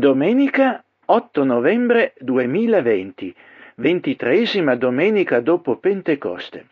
Domenica 0.00 0.82
8 1.04 1.44
novembre 1.44 2.14
2020, 2.20 3.34
ventitreesima 3.74 4.74
domenica 4.74 5.40
dopo 5.40 5.76
Pentecoste. 5.76 6.68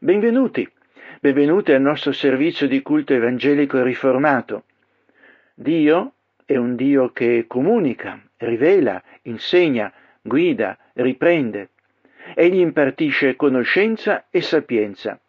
Benvenuti, 0.00 0.66
benvenuti 1.20 1.72
al 1.72 1.82
nostro 1.82 2.12
servizio 2.12 2.66
di 2.66 2.80
culto 2.80 3.12
evangelico 3.12 3.82
riformato. 3.82 4.64
Dio 5.52 6.12
è 6.46 6.56
un 6.56 6.74
Dio 6.74 7.10
che 7.12 7.44
comunica, 7.46 8.18
rivela, 8.38 9.02
insegna, 9.24 9.92
guida, 10.22 10.78
riprende. 10.94 11.68
Egli 12.34 12.60
impartisce 12.60 13.36
conoscenza 13.36 14.24
e 14.30 14.40
sapienza. 14.40 15.20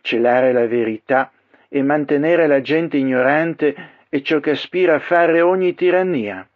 Celare 0.00 0.52
la 0.52 0.66
verità 0.66 1.30
e 1.68 1.82
mantenere 1.84 2.48
la 2.48 2.60
gente 2.60 2.96
ignorante 2.96 3.91
è 4.12 4.20
ciò 4.20 4.40
che 4.40 4.50
aspira 4.50 4.96
a 4.96 4.98
fare 4.98 5.40
ogni 5.40 5.74
tirannia. 5.74 6.46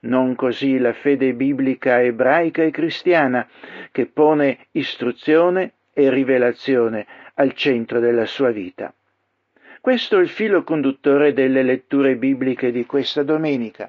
Non 0.00 0.34
così 0.34 0.78
la 0.78 0.92
fede 0.92 1.32
biblica 1.32 2.02
ebraica 2.02 2.64
e 2.64 2.72
cristiana, 2.72 3.46
che 3.92 4.06
pone 4.06 4.66
istruzione 4.72 5.74
e 5.92 6.10
rivelazione 6.10 7.06
al 7.34 7.52
centro 7.52 8.00
della 8.00 8.26
sua 8.26 8.50
vita. 8.50 8.92
Questo 9.80 10.18
è 10.18 10.20
il 10.20 10.28
filo 10.28 10.64
conduttore 10.64 11.32
delle 11.32 11.62
letture 11.62 12.16
bibliche 12.16 12.72
di 12.72 12.84
questa 12.84 13.22
domenica. 13.22 13.88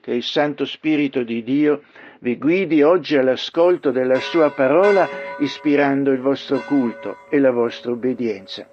Che 0.00 0.12
il 0.12 0.22
Santo 0.22 0.64
Spirito 0.66 1.24
di 1.24 1.42
Dio 1.42 1.82
vi 2.20 2.38
guidi 2.38 2.80
oggi 2.82 3.16
all'ascolto 3.16 3.90
della 3.90 4.20
sua 4.20 4.52
parola, 4.52 5.08
ispirando 5.40 6.12
il 6.12 6.20
vostro 6.20 6.60
culto 6.60 7.16
e 7.28 7.40
la 7.40 7.50
vostra 7.50 7.90
obbedienza. 7.90 8.68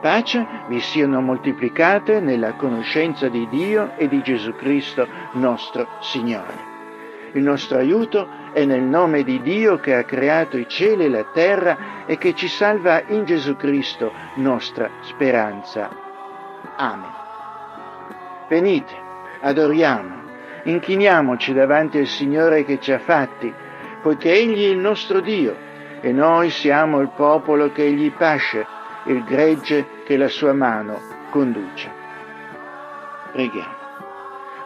Pace 0.00 0.46
vi 0.68 0.80
siano 0.80 1.20
moltiplicate 1.20 2.20
nella 2.20 2.54
conoscenza 2.54 3.28
di 3.28 3.48
Dio 3.48 3.92
e 3.96 4.08
di 4.08 4.22
Gesù 4.22 4.54
Cristo 4.54 5.06
nostro 5.32 5.88
Signore. 6.00 6.74
Il 7.32 7.42
nostro 7.42 7.78
aiuto 7.78 8.28
è 8.52 8.64
nel 8.64 8.82
nome 8.82 9.22
di 9.22 9.42
Dio 9.42 9.78
che 9.78 9.94
ha 9.94 10.04
creato 10.04 10.56
i 10.56 10.66
cieli 10.68 11.04
e 11.04 11.08
la 11.08 11.24
terra 11.24 12.04
e 12.06 12.16
che 12.16 12.34
ci 12.34 12.48
salva 12.48 13.02
in 13.08 13.24
Gesù 13.24 13.56
Cristo 13.56 14.12
nostra 14.36 14.88
speranza. 15.00 15.90
Amen. 16.76 17.10
Venite, 18.48 18.94
adoriamo, 19.40 20.14
inchiniamoci 20.62 21.52
davanti 21.52 21.98
al 21.98 22.06
Signore 22.06 22.64
che 22.64 22.80
ci 22.80 22.92
ha 22.92 22.98
fatti, 22.98 23.52
poiché 24.00 24.32
Egli 24.32 24.64
è 24.64 24.70
il 24.70 24.78
nostro 24.78 25.20
Dio 25.20 25.54
e 26.00 26.12
noi 26.12 26.50
siamo 26.50 27.00
il 27.00 27.10
popolo 27.14 27.72
che 27.72 27.84
Egli 27.84 28.12
pasce 28.12 28.75
il 29.06 29.24
gregge 29.24 30.02
che 30.04 30.16
la 30.16 30.28
sua 30.28 30.52
mano 30.52 31.00
conduce. 31.30 31.90
Preghiamo. 33.32 33.74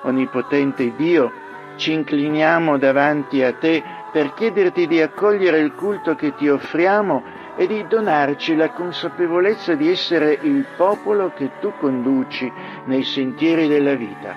Onnipotente 0.02 0.94
Dio, 0.96 1.32
ci 1.76 1.92
incliniamo 1.92 2.78
davanti 2.78 3.42
a 3.42 3.52
te 3.52 3.82
per 4.12 4.34
chiederti 4.34 4.86
di 4.86 5.00
accogliere 5.00 5.58
il 5.58 5.72
culto 5.74 6.14
che 6.14 6.34
ti 6.34 6.48
offriamo 6.48 7.22
e 7.56 7.66
di 7.66 7.86
donarci 7.86 8.56
la 8.56 8.70
consapevolezza 8.70 9.74
di 9.74 9.90
essere 9.90 10.38
il 10.42 10.64
popolo 10.76 11.32
che 11.34 11.52
tu 11.60 11.72
conduci 11.78 12.50
nei 12.84 13.02
sentieri 13.02 13.68
della 13.68 13.94
vita. 13.94 14.34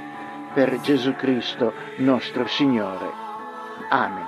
Per 0.54 0.80
Gesù 0.82 1.16
Cristo 1.16 1.74
nostro 1.98 2.46
Signore. 2.46 3.10
Amen. 3.90 4.28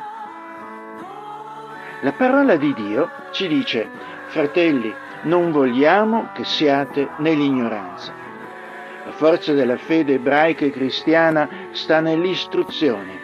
La 2.02 2.12
parola 2.14 2.56
di 2.56 2.74
Dio 2.74 3.09
ci 3.31 3.47
dice, 3.47 3.88
fratelli, 4.28 4.94
non 5.25 5.52
vogliamo 5.52 6.30
che 6.34 6.44
siate 6.44 7.09
nell'ignoranza. 7.18 8.13
La 9.06 9.12
forza 9.12 9.53
della 9.53 9.78
fede 9.78 10.16
ebraica 10.16 10.66
e 10.66 10.72
cristiana 10.72 11.47
sta 11.72 12.00
nell'istruzione. 12.00 13.24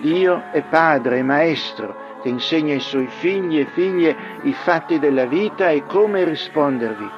Dio 0.00 0.44
è 0.52 0.62
padre 0.62 1.18
e 1.18 1.22
maestro 1.22 2.06
che 2.22 2.28
insegna 2.28 2.72
ai 2.72 2.80
suoi 2.80 3.06
figli 3.06 3.60
e 3.60 3.66
figlie 3.66 4.16
i 4.42 4.52
fatti 4.52 4.98
della 4.98 5.26
vita 5.26 5.70
e 5.70 5.84
come 5.86 6.24
rispondervi. 6.24 7.10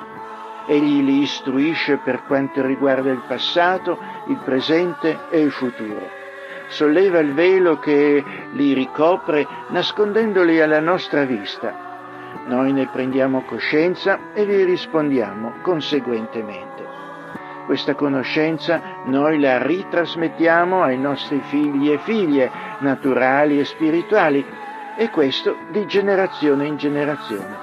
Egli 0.67 1.03
li 1.03 1.23
istruisce 1.23 1.97
per 1.97 2.25
quanto 2.25 2.65
riguarda 2.65 3.11
il 3.11 3.23
passato, 3.27 3.99
il 4.29 4.39
presente 4.45 5.19
e 5.31 5.41
il 5.41 5.51
futuro. 5.51 6.19
Solleva 6.69 7.19
il 7.19 7.33
velo 7.33 7.79
che 7.79 8.23
li 8.53 8.73
ricopre 8.73 9.47
nascondendoli 9.69 10.61
alla 10.61 10.81
nostra 10.81 11.25
vista 11.25 11.89
noi 12.47 12.73
ne 12.73 12.87
prendiamo 12.87 13.43
coscienza 13.43 14.33
e 14.35 14.45
vi 14.45 14.65
rispondiamo 14.65 15.55
conseguentemente. 15.63 16.89
Questa 17.67 17.95
conoscenza 17.95 18.81
noi 19.05 19.39
la 19.39 19.63
ritrasmettiamo 19.63 20.83
ai 20.83 20.99
nostri 20.99 21.41
figli 21.45 21.93
e 21.93 21.99
figlie, 21.99 22.51
naturali 22.79 23.61
e 23.61 23.65
spirituali, 23.65 24.45
e 24.97 25.09
questo 25.11 25.57
di 25.71 25.87
generazione 25.87 26.67
in 26.67 26.77
generazione. 26.77 27.57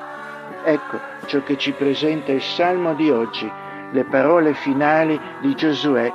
Ecco 0.64 1.00
ciò 1.26 1.44
che 1.44 1.58
ci 1.58 1.74
presenta 1.74 2.32
il 2.32 2.42
Salmo 2.42 2.94
di 2.94 3.10
oggi, 3.10 3.52
le 3.92 4.04
parole 4.06 4.54
finali 4.54 5.20
di 5.42 5.54
Giosuè, 5.56 6.12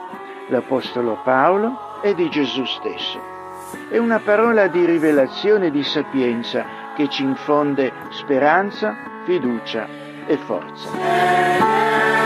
l'Apostolo 0.48 1.20
Paolo 1.22 2.00
e 2.00 2.14
di 2.14 2.28
Gesù 2.30 2.64
stesso. 2.64 3.20
È 3.88 3.98
una 3.98 4.18
parola 4.18 4.66
di 4.66 4.84
rivelazione 4.84 5.66
e 5.66 5.70
di 5.70 5.82
sapienza 5.82 6.81
che 6.94 7.08
ci 7.08 7.22
infonde 7.22 7.92
speranza, 8.10 8.94
fiducia 9.24 9.86
e 10.26 10.36
forza. 10.36 12.21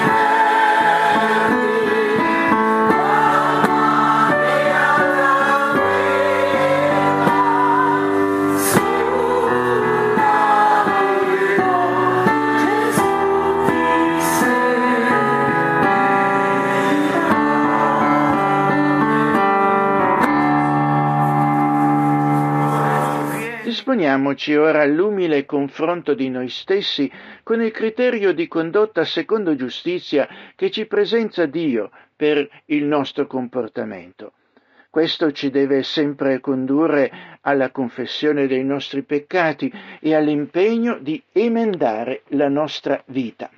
Disponiamoci 23.96 24.54
ora 24.54 24.82
all'umile 24.82 25.46
confronto 25.46 26.12
di 26.12 26.28
noi 26.28 26.50
stessi 26.50 27.10
con 27.42 27.62
il 27.62 27.70
criterio 27.70 28.34
di 28.34 28.46
condotta 28.46 29.06
secondo 29.06 29.56
giustizia 29.56 30.28
che 30.54 30.70
ci 30.70 30.84
presenta 30.84 31.46
Dio 31.46 31.90
per 32.14 32.46
il 32.66 32.84
nostro 32.84 33.26
comportamento. 33.26 34.34
Questo 34.90 35.32
ci 35.32 35.48
deve 35.48 35.82
sempre 35.82 36.40
condurre 36.40 37.38
alla 37.40 37.70
confessione 37.70 38.46
dei 38.46 38.64
nostri 38.64 39.02
peccati 39.02 39.72
e 39.98 40.14
all'impegno 40.14 40.98
di 40.98 41.22
emendare 41.32 42.24
la 42.28 42.50
nostra 42.50 43.02
vita. 43.06 43.48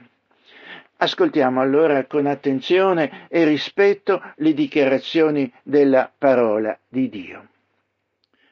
Ascoltiamo 0.98 1.60
allora 1.60 2.04
con 2.04 2.26
attenzione 2.26 3.26
e 3.26 3.44
rispetto 3.44 4.22
le 4.36 4.54
dichiarazioni 4.54 5.52
della 5.64 6.08
parola 6.16 6.78
di 6.88 7.08
Dio. 7.08 7.48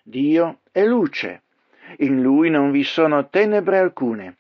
Dio 0.03 0.59
è 0.73 0.85
luce, 0.85 1.43
in 1.99 2.23
lui 2.23 2.51
non 2.51 2.71
vi 2.71 2.85
sono 2.85 3.29
tenebre 3.29 3.79
alcune. 3.79 4.37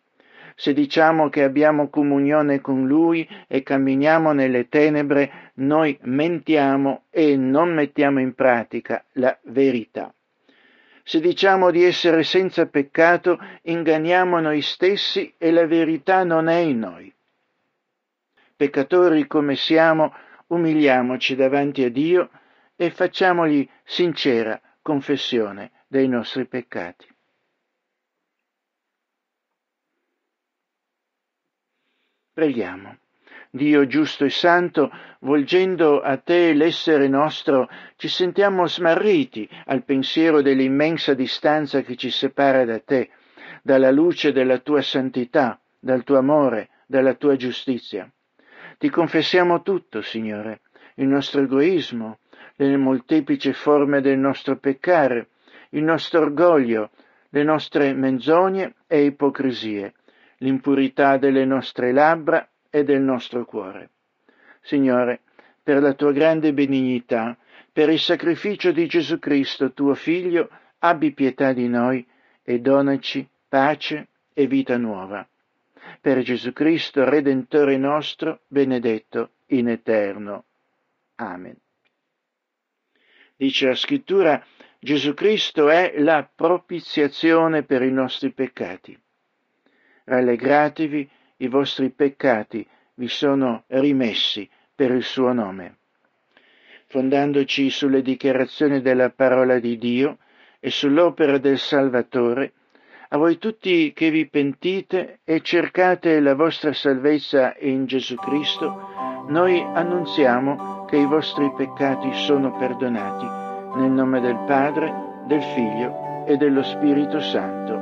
Se 0.58 0.72
diciamo 0.72 1.28
che 1.28 1.42
abbiamo 1.42 1.90
comunione 1.90 2.62
con 2.62 2.86
Lui 2.86 3.28
e 3.46 3.62
camminiamo 3.62 4.32
nelle 4.32 4.68
tenebre, 4.70 5.52
noi 5.56 5.98
mentiamo 6.04 7.02
e 7.10 7.36
non 7.36 7.74
mettiamo 7.74 8.20
in 8.20 8.34
pratica 8.34 9.04
la 9.12 9.36
verità. 9.42 10.10
Se 11.02 11.20
diciamo 11.20 11.70
di 11.70 11.84
essere 11.84 12.24
senza 12.24 12.66
peccato, 12.66 13.38
inganniamo 13.62 14.40
noi 14.40 14.62
stessi 14.62 15.34
e 15.36 15.52
la 15.52 15.66
verità 15.66 16.24
non 16.24 16.48
è 16.48 16.56
in 16.56 16.78
noi. 16.78 17.12
Peccatori 18.56 19.26
come 19.26 19.56
siamo, 19.56 20.14
umiliamoci 20.48 21.36
davanti 21.36 21.84
a 21.84 21.90
Dio 21.90 22.30
e 22.74 22.90
facciamogli 22.90 23.68
sincera 23.84 24.58
confessione 24.80 25.70
dei 25.86 26.08
nostri 26.08 26.46
peccati. 26.46 27.06
Preghiamo. 32.36 32.98
Dio 33.48 33.86
giusto 33.86 34.26
e 34.26 34.28
santo, 34.28 34.90
volgendo 35.20 36.02
a 36.02 36.18
te 36.18 36.52
l'essere 36.52 37.08
nostro, 37.08 37.66
ci 37.96 38.08
sentiamo 38.08 38.66
smarriti 38.66 39.48
al 39.64 39.84
pensiero 39.84 40.42
dell'immensa 40.42 41.14
distanza 41.14 41.80
che 41.80 41.96
ci 41.96 42.10
separa 42.10 42.66
da 42.66 42.78
te, 42.80 43.08
dalla 43.62 43.90
luce 43.90 44.32
della 44.32 44.58
tua 44.58 44.82
santità, 44.82 45.58
dal 45.80 46.04
tuo 46.04 46.18
amore, 46.18 46.68
dalla 46.84 47.14
tua 47.14 47.36
giustizia. 47.36 48.06
Ti 48.76 48.90
confessiamo 48.90 49.62
tutto, 49.62 50.02
Signore, 50.02 50.60
il 50.96 51.06
nostro 51.06 51.40
egoismo, 51.40 52.18
le 52.56 52.76
molteplici 52.76 53.54
forme 53.54 54.02
del 54.02 54.18
nostro 54.18 54.58
peccare, 54.58 55.28
il 55.70 55.84
nostro 55.84 56.20
orgoglio, 56.20 56.90
le 57.30 57.42
nostre 57.42 57.94
menzogne 57.94 58.74
e 58.86 59.06
ipocrisie, 59.06 59.94
l'impurità 60.38 61.16
delle 61.16 61.44
nostre 61.44 61.92
labbra 61.92 62.48
e 62.68 62.84
del 62.84 63.00
nostro 63.00 63.44
cuore. 63.44 63.90
Signore, 64.60 65.20
per 65.62 65.80
la 65.80 65.94
tua 65.94 66.12
grande 66.12 66.52
benignità, 66.52 67.36
per 67.72 67.88
il 67.88 67.98
sacrificio 67.98 68.72
di 68.72 68.86
Gesù 68.86 69.18
Cristo, 69.18 69.72
tuo 69.72 69.94
Figlio, 69.94 70.48
abbi 70.78 71.12
pietà 71.12 71.52
di 71.52 71.68
noi 71.68 72.06
e 72.42 72.60
donaci 72.60 73.26
pace 73.48 74.08
e 74.32 74.46
vita 74.46 74.76
nuova. 74.76 75.26
Per 76.00 76.22
Gesù 76.22 76.52
Cristo, 76.52 77.08
Redentore 77.08 77.76
nostro, 77.76 78.40
benedetto 78.48 79.30
in 79.46 79.68
eterno. 79.68 80.44
Amen. 81.16 81.56
Dice 83.36 83.66
la 83.66 83.74
scrittura, 83.74 84.44
Gesù 84.78 85.14
Cristo 85.14 85.68
è 85.68 85.94
la 85.98 86.28
propiziazione 86.32 87.62
per 87.62 87.82
i 87.82 87.90
nostri 87.90 88.32
peccati 88.32 88.98
rallegratevi, 90.06 91.08
i 91.38 91.48
vostri 91.48 91.90
peccati 91.90 92.66
vi 92.94 93.08
sono 93.08 93.64
rimessi 93.66 94.48
per 94.74 94.90
il 94.90 95.02
suo 95.02 95.32
nome. 95.32 95.76
Fondandoci 96.86 97.68
sulle 97.68 98.00
dichiarazioni 98.00 98.80
della 98.80 99.10
parola 99.10 99.58
di 99.58 99.76
Dio 99.76 100.18
e 100.60 100.70
sull'opera 100.70 101.38
del 101.38 101.58
Salvatore, 101.58 102.52
a 103.08 103.18
voi 103.18 103.38
tutti 103.38 103.92
che 103.92 104.10
vi 104.10 104.26
pentite 104.28 105.20
e 105.24 105.40
cercate 105.40 106.18
la 106.20 106.34
vostra 106.34 106.72
salvezza 106.72 107.54
in 107.60 107.86
Gesù 107.86 108.16
Cristo, 108.16 109.24
noi 109.28 109.60
annunziamo 109.60 110.84
che 110.86 110.96
i 110.96 111.06
vostri 111.06 111.52
peccati 111.56 112.12
sono 112.14 112.56
perdonati, 112.56 113.78
nel 113.78 113.90
nome 113.90 114.20
del 114.20 114.38
Padre, 114.46 115.24
del 115.26 115.42
Figlio 115.42 116.24
e 116.26 116.36
dello 116.36 116.62
Spirito 116.62 117.20
Santo. 117.20 117.74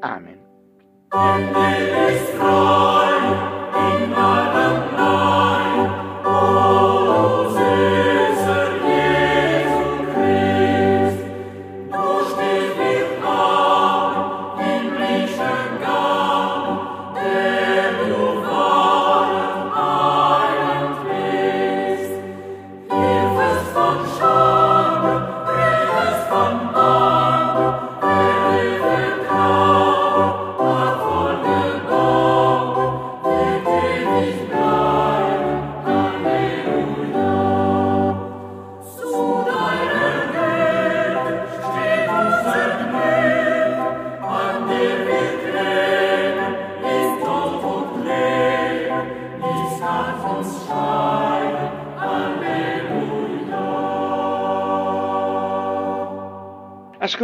Amen. 0.00 0.41
In 1.14 1.52
this 1.52 2.34
sky, 2.34 3.92
in 3.92 4.10
my 4.12 4.41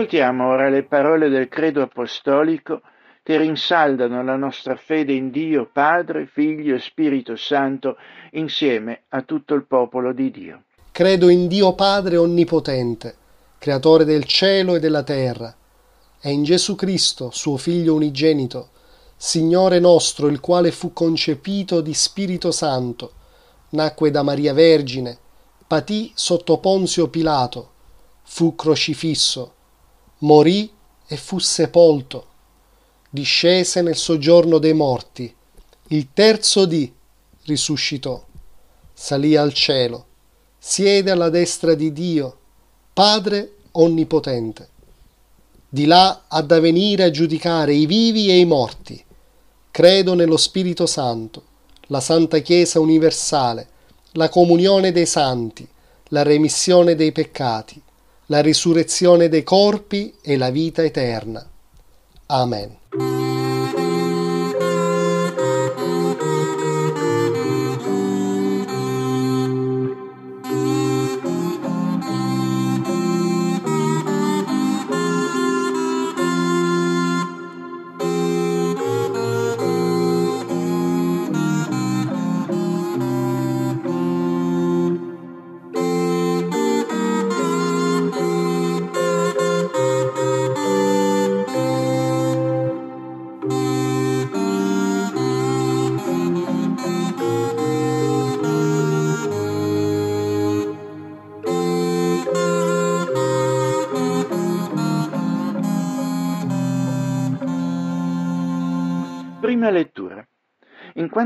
Ascoltiamo 0.09 0.49
ora 0.49 0.71
le 0.71 0.85
parole 0.85 1.29
del 1.29 1.49
credo 1.49 1.83
apostolico 1.83 2.81
che 3.23 3.37
rinsaldano 3.37 4.25
la 4.25 4.37
nostra 4.37 4.75
fede 4.75 5.13
in 5.13 5.31
Dio 5.31 5.69
Padre, 5.71 6.25
Figlio 6.25 6.75
e 6.75 6.81
Spirito 6.81 7.37
Santo 7.37 7.99
insieme 8.31 9.03
a 9.11 9.21
tutto 9.21 9.53
il 9.53 9.67
popolo 9.67 10.15
di 10.15 10.31
Dio. 10.31 10.63
Credo 10.93 11.29
in 11.29 11.47
Dio 11.47 11.75
Padre 11.75 12.17
Onnipotente, 12.17 13.17
Creatore 13.59 14.07
del 14.07 14.25
cielo 14.25 14.77
e 14.77 14.81
della 14.81 15.03
terra, 15.03 15.55
e 16.23 16.31
in 16.31 16.43
Gesù 16.43 16.75
Cristo, 16.75 17.29
suo 17.31 17.59
Figlio 17.59 17.93
unigenito, 17.93 18.71
Signore 19.15 19.79
nostro, 19.79 20.29
il 20.29 20.41
quale 20.41 20.71
fu 20.71 20.95
concepito 20.95 21.83
di 21.83 21.93
Spirito 21.93 22.51
Santo, 22.51 23.13
nacque 23.73 24.11
da 24.11 24.23
Maria 24.23 24.55
Vergine, 24.55 25.19
patì 25.67 26.11
sotto 26.15 26.57
Ponzio 26.57 27.09
Pilato, 27.09 27.73
fu 28.23 28.55
crocifisso, 28.55 29.57
morì 30.19 30.71
e 31.07 31.17
fu 31.17 31.39
sepolto, 31.39 32.27
discese 33.09 33.83
nel 33.83 33.97
soggiorno 33.97 34.59
dei 34.59 34.73
morti, 34.73 35.33
il 35.89 36.09
terzo 36.13 36.67
dì 36.67 36.93
risuscitò, 37.45 38.23
salì 38.93 39.37
al 39.37 39.53
cielo, 39.53 40.07
siede 40.59 41.11
alla 41.11 41.31
destra 41.31 41.75
di 41.75 41.93
Dio, 41.93 42.37
Padre 42.93 43.55
onnipotente. 43.73 44.69
Di 45.69 45.85
là 45.85 46.25
ha 46.27 46.43
da 46.43 46.59
venire 46.61 47.05
a 47.05 47.11
giudicare 47.11 47.75
i 47.75 47.87
vivi 47.87 48.29
e 48.29 48.39
i 48.39 48.45
morti. 48.45 49.03
Credo 49.71 50.15
nello 50.15 50.37
Spirito 50.37 50.87
Santo, 50.87 51.45
la 51.89 52.01
Santa 52.01 52.39
Chiesa 52.39 52.81
universale, 52.81 53.69
la 54.13 54.29
comunione 54.29 54.91
dei 54.91 55.07
santi, 55.07 55.67
la 56.09 56.23
remissione 56.23 56.95
dei 56.97 57.13
peccati 57.13 57.81
la 58.31 58.41
risurrezione 58.41 59.29
dei 59.29 59.43
corpi 59.43 60.15
e 60.23 60.37
la 60.37 60.51
vita 60.51 60.83
eterna. 60.83 61.47
Amen. 62.27 63.28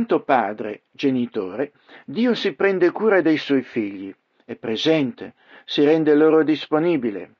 Quanto 0.02 0.24
padre, 0.24 0.82
genitore, 0.90 1.74
Dio 2.04 2.34
si 2.34 2.54
prende 2.54 2.90
cura 2.90 3.20
dei 3.20 3.36
suoi 3.36 3.62
figli, 3.62 4.12
è 4.44 4.56
presente, 4.56 5.34
si 5.64 5.84
rende 5.84 6.16
loro 6.16 6.42
disponibile, 6.42 7.34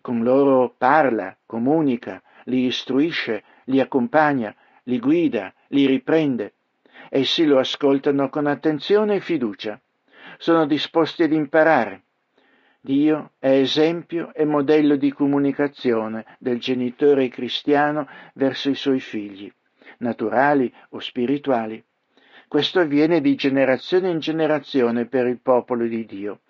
con 0.00 0.22
loro 0.22 0.74
parla, 0.78 1.36
comunica, 1.44 2.22
li 2.44 2.64
istruisce, 2.64 3.44
li 3.64 3.80
accompagna, 3.80 4.56
li 4.84 4.98
guida, 4.98 5.52
li 5.68 5.84
riprende. 5.84 6.54
Essi 7.10 7.44
lo 7.44 7.58
ascoltano 7.58 8.30
con 8.30 8.46
attenzione 8.46 9.16
e 9.16 9.20
fiducia. 9.20 9.78
Sono 10.38 10.64
disposti 10.64 11.22
ad 11.22 11.32
imparare. 11.32 12.04
Dio 12.80 13.32
è 13.38 13.50
esempio 13.50 14.32
e 14.32 14.46
modello 14.46 14.96
di 14.96 15.12
comunicazione 15.12 16.24
del 16.38 16.60
genitore 16.60 17.28
cristiano 17.28 18.08
verso 18.32 18.70
i 18.70 18.74
suoi 18.74 19.00
figli, 19.00 19.52
naturali 19.98 20.72
o 20.88 20.98
spirituali. 20.98 21.84
Questo 22.48 22.80
avviene 22.80 23.20
di 23.20 23.34
generazione 23.34 24.10
in 24.10 24.18
generazione 24.18 25.06
per 25.06 25.26
il 25.26 25.40
popolo 25.40 25.86
di 25.86 26.04
Dio. 26.06 26.40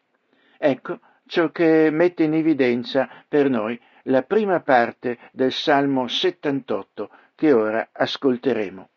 Ecco 0.58 1.00
ciò 1.26 1.50
che 1.50 1.90
mette 1.90 2.24
in 2.24 2.34
evidenza 2.34 3.08
per 3.28 3.50
noi 3.50 3.80
la 4.04 4.22
prima 4.22 4.60
parte 4.60 5.18
del 5.32 5.52
Salmo 5.52 6.06
78 6.06 7.10
che 7.34 7.52
ora 7.52 7.88
ascolteremo. 7.92 8.88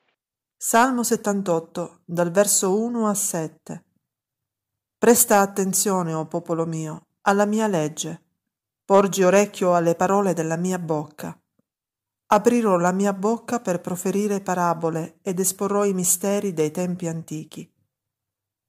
Salmo 0.56 1.04
78, 1.04 2.02
dal 2.06 2.32
verso 2.32 2.78
1 2.78 3.08
a 3.08 3.14
7. 3.14 3.84
Presta 4.98 5.40
attenzione, 5.40 6.14
o 6.14 6.26
popolo 6.26 6.66
mio, 6.66 7.06
alla 7.22 7.46
mia 7.46 7.68
legge. 7.68 8.22
Porgi 8.84 9.24
orecchio 9.24 9.74
alle 9.74 9.96
parole 9.96 10.34
della 10.34 10.58
mia 10.58 10.78
bocca. 10.78 11.38
Aprirò 12.32 12.78
la 12.78 12.92
mia 12.92 13.12
bocca 13.12 13.60
per 13.60 13.82
proferire 13.82 14.40
parabole 14.40 15.18
ed 15.24 15.40
esporrò 15.40 15.84
i 15.84 15.94
misteri 15.94 16.54
dei 16.54 16.70
tempi 16.70 17.08
antichi. 17.08 17.68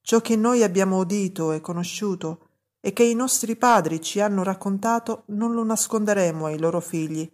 Ciò 0.00 0.22
che 0.22 0.34
noi 0.34 0.62
abbiamo 0.62 0.96
udito 0.96 1.52
e 1.52 1.60
conosciuto 1.60 2.48
e 2.80 2.94
che 2.94 3.04
i 3.04 3.14
nostri 3.14 3.56
padri 3.56 4.00
ci 4.00 4.18
hanno 4.18 4.42
raccontato 4.42 5.24
non 5.26 5.52
lo 5.52 5.62
nasconderemo 5.62 6.46
ai 6.46 6.58
loro 6.58 6.80
figli, 6.80 7.30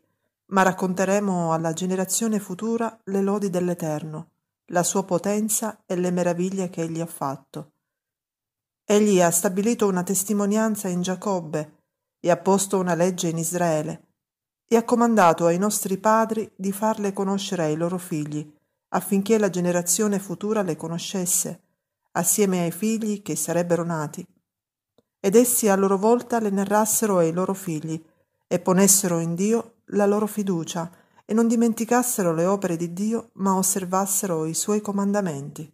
ma 0.47 0.63
racconteremo 0.63 1.53
alla 1.53 1.73
generazione 1.73 2.41
futura 2.41 2.99
le 3.05 3.23
lodi 3.23 3.49
dell'Eterno, 3.49 4.31
la 4.71 4.83
sua 4.83 5.05
potenza 5.05 5.85
e 5.87 5.95
le 5.95 6.11
meraviglie 6.11 6.71
che 6.71 6.83
egli 6.83 7.01
ha 7.01 7.07
fatto. 7.07 7.71
Egli 8.85 9.21
ha 9.21 9.31
stabilito 9.31 9.87
una 9.87 10.03
testimonianza 10.03 10.89
in 10.89 11.03
Giacobbe 11.03 11.75
e 12.19 12.31
ha 12.33 12.37
posto 12.37 12.81
una 12.81 12.97
legge 12.97 13.29
in 13.29 13.39
Israele 13.39 14.06
e 14.69 14.77
ha 14.77 14.85
comandato 14.85 15.47
ai 15.47 15.59
nostri 15.59 15.99
padri 15.99 16.51
di 16.57 16.73
farle 16.73 17.13
conoscere 17.13 17.65
ai 17.65 17.77
loro 17.77 17.99
figli, 17.99 18.53
affinché 18.89 19.39
la 19.39 19.51
generazione 19.51 20.19
futura 20.19 20.63
le 20.63 20.77
conoscesse, 20.77 21.61
assieme 22.13 22.63
ai 22.63 22.73
figli 22.73 23.23
che 23.23 23.37
sarebbero 23.37 23.85
nati 23.85 24.27
ed 25.27 25.35
essi 25.35 25.69
a 25.69 25.75
loro 25.75 25.99
volta 25.99 26.39
le 26.39 26.51
narrassero 26.51 27.19
ai 27.19 27.33
loro 27.33 27.53
figli 27.53 28.01
e 28.47 28.61
ponessero 28.61 29.19
in 29.19 29.35
Dio 29.35 29.79
la 29.87 30.07
loro 30.07 30.29
fiducia 30.29 30.89
e 31.25 31.35
non 31.35 31.49
dimenticassero 31.49 32.33
le 32.33 32.47
opere 32.47 32.77
di 32.77 32.93
Dio, 32.93 33.31
ma 33.33 33.57
osservassero 33.57 34.45
i 34.45 34.55
suoi 34.55 34.81
comandamenti. 34.81 35.69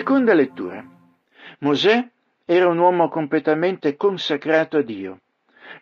Seconda 0.00 0.32
lettura. 0.32 0.82
Mosè 1.58 2.08
era 2.46 2.68
un 2.68 2.78
uomo 2.78 3.10
completamente 3.10 3.98
consacrato 3.98 4.78
a 4.78 4.82
Dio. 4.82 5.20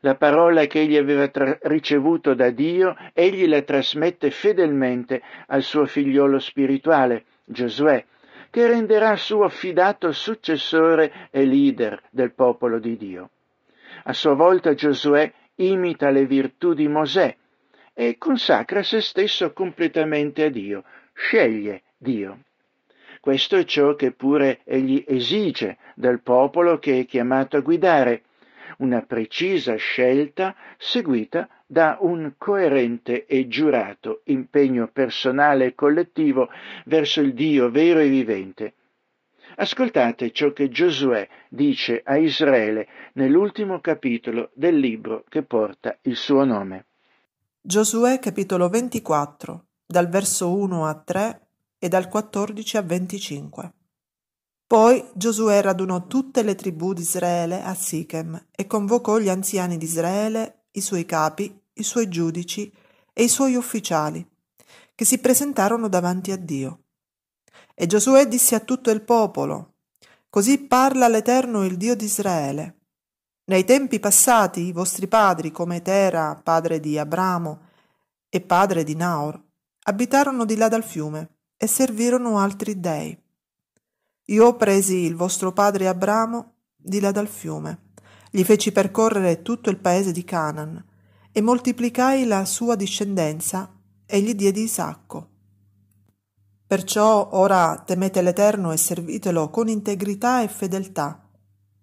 La 0.00 0.16
parola 0.16 0.66
che 0.66 0.80
egli 0.80 0.96
aveva 0.96 1.28
tra- 1.28 1.56
ricevuto 1.62 2.34
da 2.34 2.50
Dio, 2.50 2.96
egli 3.12 3.46
la 3.46 3.62
trasmette 3.62 4.32
fedelmente 4.32 5.22
al 5.46 5.62
suo 5.62 5.86
figliolo 5.86 6.40
spirituale, 6.40 7.26
Giosuè, 7.44 8.04
che 8.50 8.66
renderà 8.66 9.14
suo 9.14 9.44
affidato 9.44 10.10
successore 10.10 11.28
e 11.30 11.44
leader 11.44 12.02
del 12.10 12.32
popolo 12.32 12.80
di 12.80 12.96
Dio. 12.96 13.30
A 14.02 14.12
sua 14.12 14.34
volta 14.34 14.74
Giosuè 14.74 15.32
imita 15.54 16.10
le 16.10 16.26
virtù 16.26 16.74
di 16.74 16.88
Mosè 16.88 17.36
e 17.94 18.18
consacra 18.18 18.82
se 18.82 19.00
stesso 19.00 19.52
completamente 19.52 20.42
a 20.42 20.50
Dio, 20.50 20.82
sceglie 21.12 21.82
Dio. 21.96 22.40
Questo 23.20 23.56
è 23.56 23.64
ciò 23.64 23.94
che 23.94 24.12
pure 24.12 24.60
egli 24.64 25.04
esige 25.06 25.78
dal 25.94 26.20
popolo 26.20 26.78
che 26.78 27.00
è 27.00 27.06
chiamato 27.06 27.56
a 27.56 27.60
guidare, 27.60 28.22
una 28.78 29.02
precisa 29.02 29.74
scelta 29.76 30.54
seguita 30.76 31.48
da 31.66 31.98
un 32.00 32.34
coerente 32.38 33.26
e 33.26 33.48
giurato 33.48 34.22
impegno 34.24 34.88
personale 34.88 35.66
e 35.66 35.74
collettivo 35.74 36.48
verso 36.84 37.20
il 37.20 37.34
Dio 37.34 37.70
vero 37.70 37.98
e 37.98 38.08
vivente. 38.08 38.74
Ascoltate 39.56 40.30
ciò 40.30 40.52
che 40.52 40.68
Giosuè 40.68 41.28
dice 41.48 42.00
a 42.04 42.16
Israele 42.16 42.86
nell'ultimo 43.14 43.80
capitolo 43.80 44.50
del 44.54 44.78
libro 44.78 45.24
che 45.28 45.42
porta 45.42 45.98
il 46.02 46.14
suo 46.14 46.44
nome. 46.44 46.84
Giosuè 47.60 48.20
capitolo 48.20 48.68
24, 48.68 49.64
dal 49.84 50.08
verso 50.08 50.54
1 50.54 50.86
a 50.86 50.94
3 50.94 51.47
e 51.78 51.88
dal 51.88 52.08
14 52.08 52.76
a 52.76 52.82
25. 52.82 53.72
Poi 54.66 55.02
Giosuè 55.14 55.62
radunò 55.62 56.06
tutte 56.06 56.42
le 56.42 56.54
tribù 56.54 56.92
di 56.92 57.00
Israele 57.00 57.62
a 57.62 57.74
Sichem 57.74 58.48
e 58.50 58.66
convocò 58.66 59.18
gli 59.18 59.28
anziani 59.28 59.78
di 59.78 59.84
Israele, 59.84 60.66
i 60.72 60.80
suoi 60.80 61.06
capi, 61.06 61.58
i 61.74 61.82
suoi 61.82 62.08
giudici 62.08 62.70
e 63.12 63.22
i 63.22 63.28
suoi 63.28 63.54
ufficiali, 63.54 64.28
che 64.94 65.04
si 65.04 65.18
presentarono 65.18 65.88
davanti 65.88 66.32
a 66.32 66.36
Dio. 66.36 66.82
E 67.74 67.86
Giosuè 67.86 68.26
disse 68.28 68.54
a 68.54 68.60
tutto 68.60 68.90
il 68.90 69.02
popolo, 69.02 69.74
Così 70.28 70.58
parla 70.58 71.08
l'Eterno 71.08 71.64
il 71.64 71.78
Dio 71.78 71.96
di 71.96 72.04
Israele. 72.04 72.76
Nei 73.44 73.64
tempi 73.64 73.98
passati 73.98 74.60
i 74.60 74.72
vostri 74.72 75.08
padri, 75.08 75.50
come 75.50 75.80
Tera, 75.80 76.34
padre 76.34 76.80
di 76.80 76.98
Abramo 76.98 77.60
e 78.28 78.42
padre 78.42 78.84
di 78.84 78.94
Naor, 78.94 79.42
abitarono 79.84 80.44
di 80.44 80.56
là 80.56 80.68
dal 80.68 80.84
fiume 80.84 81.37
e 81.58 81.66
servirono 81.66 82.38
altri 82.38 82.80
dei. 82.80 83.20
Io 84.26 84.56
presi 84.56 84.96
il 84.96 85.16
vostro 85.16 85.52
padre 85.52 85.88
Abramo 85.88 86.52
di 86.76 87.00
là 87.00 87.10
dal 87.10 87.28
fiume, 87.28 87.90
gli 88.30 88.44
feci 88.44 88.72
percorrere 88.72 89.42
tutto 89.42 89.68
il 89.68 89.78
paese 89.78 90.12
di 90.12 90.24
Canaan 90.24 90.82
e 91.32 91.40
moltiplicai 91.40 92.24
la 92.24 92.44
sua 92.44 92.76
discendenza 92.76 93.74
e 94.06 94.20
gli 94.20 94.34
diedi 94.34 94.62
Isacco. 94.62 95.28
Perciò 96.66 97.30
ora 97.32 97.82
temete 97.84 98.22
l'Eterno 98.22 98.72
e 98.72 98.76
servitelo 98.76 99.50
con 99.50 99.68
integrità 99.68 100.42
e 100.42 100.48
fedeltà, 100.48 101.26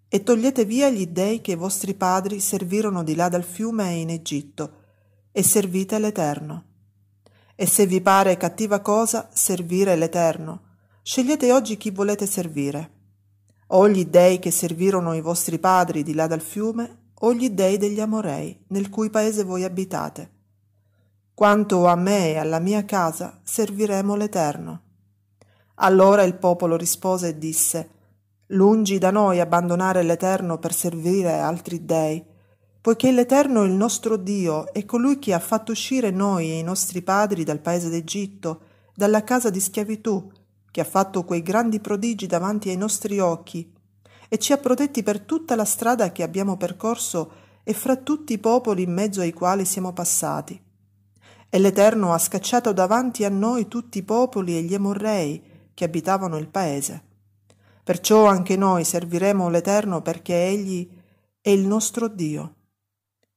e 0.08 0.24
togliete 0.24 0.64
via 0.64 0.90
gli 0.90 1.08
dei 1.08 1.42
che 1.42 1.54
i 1.54 1.56
vostri 1.56 1.96
padri 1.96 2.40
servirono 2.40 3.04
di 3.04 3.16
là 3.16 3.28
dal 3.28 3.44
fiume 3.44 3.90
e 3.90 4.02
in 4.02 4.10
Egitto, 4.12 4.84
e 5.32 5.44
servite 5.44 5.98
l'Eterno. 5.98 6.75
E 7.58 7.66
se 7.66 7.86
vi 7.86 8.02
pare 8.02 8.36
cattiva 8.36 8.82
cosa 8.82 9.30
servire 9.32 9.96
l'Eterno, 9.96 10.62
scegliete 11.02 11.54
oggi 11.54 11.78
chi 11.78 11.90
volete 11.90 12.26
servire. 12.26 12.92
O 13.68 13.88
gli 13.88 14.06
dei 14.06 14.40
che 14.40 14.52
servirono 14.52 15.14
i 15.14 15.22
vostri 15.22 15.58
padri 15.58 16.04
di 16.04 16.14
là 16.14 16.28
dal 16.28 16.42
fiume, 16.42 17.04
o 17.20 17.34
gli 17.34 17.50
dei 17.50 17.78
degli 17.78 18.02
Amorei, 18.02 18.66
nel 18.68 18.90
cui 18.90 19.10
paese 19.10 19.46
voi 19.46 19.64
abitate. 19.64 20.32
Quanto 21.34 21.86
a 21.86 21.96
me 21.96 22.32
e 22.32 22.38
alla 22.38 22.60
mia 22.60 22.84
casa, 22.84 23.40
serviremo 23.42 24.16
l'Eterno. 24.16 24.82
Allora 25.76 26.24
il 26.24 26.36
popolo 26.36 26.76
rispose 26.76 27.30
e 27.30 27.38
disse, 27.38 27.90
Lungi 28.50 28.98
da 28.98 29.12
noi 29.12 29.40
abbandonare 29.40 30.04
l'Eterno 30.04 30.60
per 30.60 30.74
servire 30.74 31.40
altri 31.40 31.86
dei, 31.86 32.24
poiché 32.86 33.12
l'Eterno 33.12 33.64
il 33.64 33.72
nostro 33.72 34.16
Dio 34.16 34.72
è 34.72 34.86
colui 34.86 35.18
che 35.18 35.34
ha 35.34 35.40
fatto 35.40 35.72
uscire 35.72 36.12
noi 36.12 36.52
e 36.52 36.60
i 36.60 36.62
nostri 36.62 37.02
padri 37.02 37.44
dal 37.44 37.58
paese 37.58 37.90
d'Egitto, 37.90 38.62
dalla 38.94 39.24
casa 39.24 39.50
di 39.50 39.60
schiavitù, 39.60 40.32
che 40.70 40.82
ha 40.82 40.84
fatto 40.84 41.24
quei 41.24 41.42
grandi 41.42 41.80
prodigi 41.80 42.28
davanti 42.28 42.70
ai 42.70 42.78
nostri 42.78 43.18
occhi, 43.18 43.74
e 44.30 44.38
ci 44.38 44.54
ha 44.54 44.58
protetti 44.58 45.02
per 45.02 45.22
tutta 45.22 45.56
la 45.56 45.66
strada 45.66 46.12
che 46.12 46.22
abbiamo 46.22 46.58
percorso 46.58 47.32
e 47.64 47.74
fra 47.74 47.96
tutti 47.96 48.34
i 48.34 48.38
popoli 48.38 48.84
in 48.84 48.94
mezzo 48.94 49.22
ai 49.22 49.34
quali 49.34 49.66
siamo 49.66 49.92
passati. 49.92 50.62
E 51.50 51.58
l'Eterno 51.58 52.14
ha 52.14 52.20
scacciato 52.20 52.72
davanti 52.72 53.26
a 53.26 53.30
noi 53.30 53.68
tutti 53.68 53.98
i 53.98 54.04
popoli 54.04 54.56
e 54.56 54.62
gli 54.62 54.76
emorrei 54.76 55.42
che 55.74 55.86
abitavano 55.86 56.38
il 56.38 56.50
paese. 56.50 57.02
Perciò 57.84 58.28
anche 58.28 58.56
noi 58.56 58.84
serviremo 58.84 59.50
l'Eterno 59.50 60.04
perché 60.04 60.36
Egli 60.36 60.88
è 61.42 61.50
il 61.50 61.66
nostro 61.66 62.08
Dio. 62.08 62.55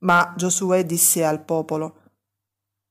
Ma 0.00 0.34
Giosuè 0.36 0.84
disse 0.84 1.24
al 1.24 1.44
popolo, 1.44 1.96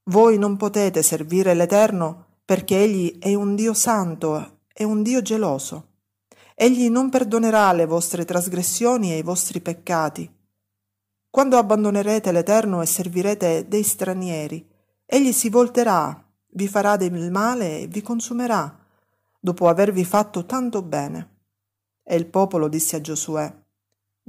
Voi 0.09 0.37
non 0.37 0.57
potete 0.57 1.03
servire 1.03 1.53
l'Eterno 1.53 2.25
perché 2.43 2.81
Egli 2.81 3.19
è 3.19 3.33
un 3.33 3.55
Dio 3.55 3.73
santo, 3.73 4.61
è 4.71 4.83
un 4.83 5.03
Dio 5.03 5.21
geloso. 5.21 5.95
Egli 6.55 6.89
non 6.89 7.09
perdonerà 7.09 7.71
le 7.73 7.85
vostre 7.85 8.25
trasgressioni 8.25 9.11
e 9.11 9.17
i 9.17 9.21
vostri 9.21 9.59
peccati. 9.59 10.33
Quando 11.29 11.57
abbandonerete 11.57 12.31
l'Eterno 12.31 12.81
e 12.81 12.85
servirete 12.85 13.67
dei 13.67 13.83
stranieri, 13.83 14.67
Egli 15.05 15.31
si 15.31 15.49
volterà, 15.49 16.25
vi 16.51 16.67
farà 16.67 16.95
del 16.95 17.31
male 17.31 17.81
e 17.81 17.87
vi 17.87 18.01
consumerà, 18.01 18.77
dopo 19.39 19.67
avervi 19.67 20.03
fatto 20.03 20.45
tanto 20.45 20.81
bene. 20.81 21.35
E 22.03 22.15
il 22.15 22.25
popolo 22.25 22.67
disse 22.67 22.95
a 22.95 23.01
Giosuè, 23.01 23.53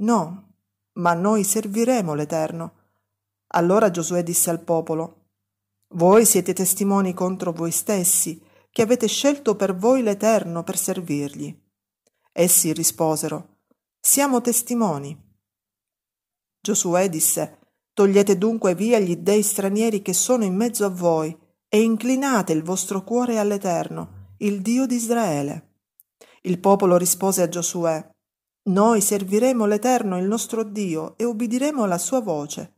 No, 0.01 0.48
ma 0.93 1.13
noi 1.13 1.43
serviremo 1.43 2.13
l'Eterno. 2.13 2.73
Allora 3.47 3.89
Giosuè 3.91 4.23
disse 4.23 4.49
al 4.49 4.61
popolo, 4.61 5.15
Voi 5.93 6.25
siete 6.25 6.53
testimoni 6.53 7.13
contro 7.13 7.51
voi 7.51 7.71
stessi, 7.71 8.41
che 8.71 8.81
avete 8.81 9.07
scelto 9.07 9.55
per 9.55 9.75
voi 9.75 10.03
l'Eterno 10.03 10.63
per 10.63 10.77
servirgli. 10.77 11.57
Essi 12.31 12.73
risposero, 12.73 13.57
Siamo 13.99 14.41
testimoni. 14.41 15.17
Giosuè 16.61 17.09
disse, 17.09 17.57
Togliete 17.93 18.37
dunque 18.37 18.75
via 18.75 18.99
gli 18.99 19.17
dei 19.17 19.43
stranieri 19.43 20.01
che 20.01 20.13
sono 20.13 20.43
in 20.43 20.55
mezzo 20.55 20.85
a 20.85 20.89
voi, 20.89 21.37
e 21.67 21.81
inclinate 21.81 22.51
il 22.53 22.63
vostro 22.63 23.03
cuore 23.03 23.37
all'Eterno, 23.37 24.33
il 24.37 24.61
Dio 24.61 24.85
di 24.85 24.95
Israele. 24.95 25.67
Il 26.41 26.59
popolo 26.59 26.97
rispose 26.97 27.41
a 27.41 27.49
Giosuè, 27.49 28.09
noi 28.69 29.01
serviremo 29.01 29.65
l'Eterno 29.65 30.17
il 30.17 30.25
nostro 30.25 30.63
Dio 30.63 31.17
e 31.17 31.23
ubbidiremo 31.23 31.83
alla 31.83 31.97
sua 31.97 32.21
voce. 32.21 32.73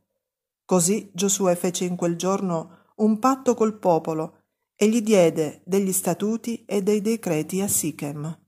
Così 0.64 1.10
Giosuè 1.12 1.54
fece 1.54 1.84
in 1.84 1.96
quel 1.96 2.16
giorno 2.16 2.78
un 2.96 3.18
patto 3.18 3.54
col 3.54 3.78
popolo 3.78 4.38
e 4.74 4.88
gli 4.88 5.02
diede 5.02 5.60
degli 5.64 5.92
statuti 5.92 6.64
e 6.64 6.82
dei 6.82 7.00
decreti 7.00 7.60
a 7.60 7.68
Sichem. 7.68 8.41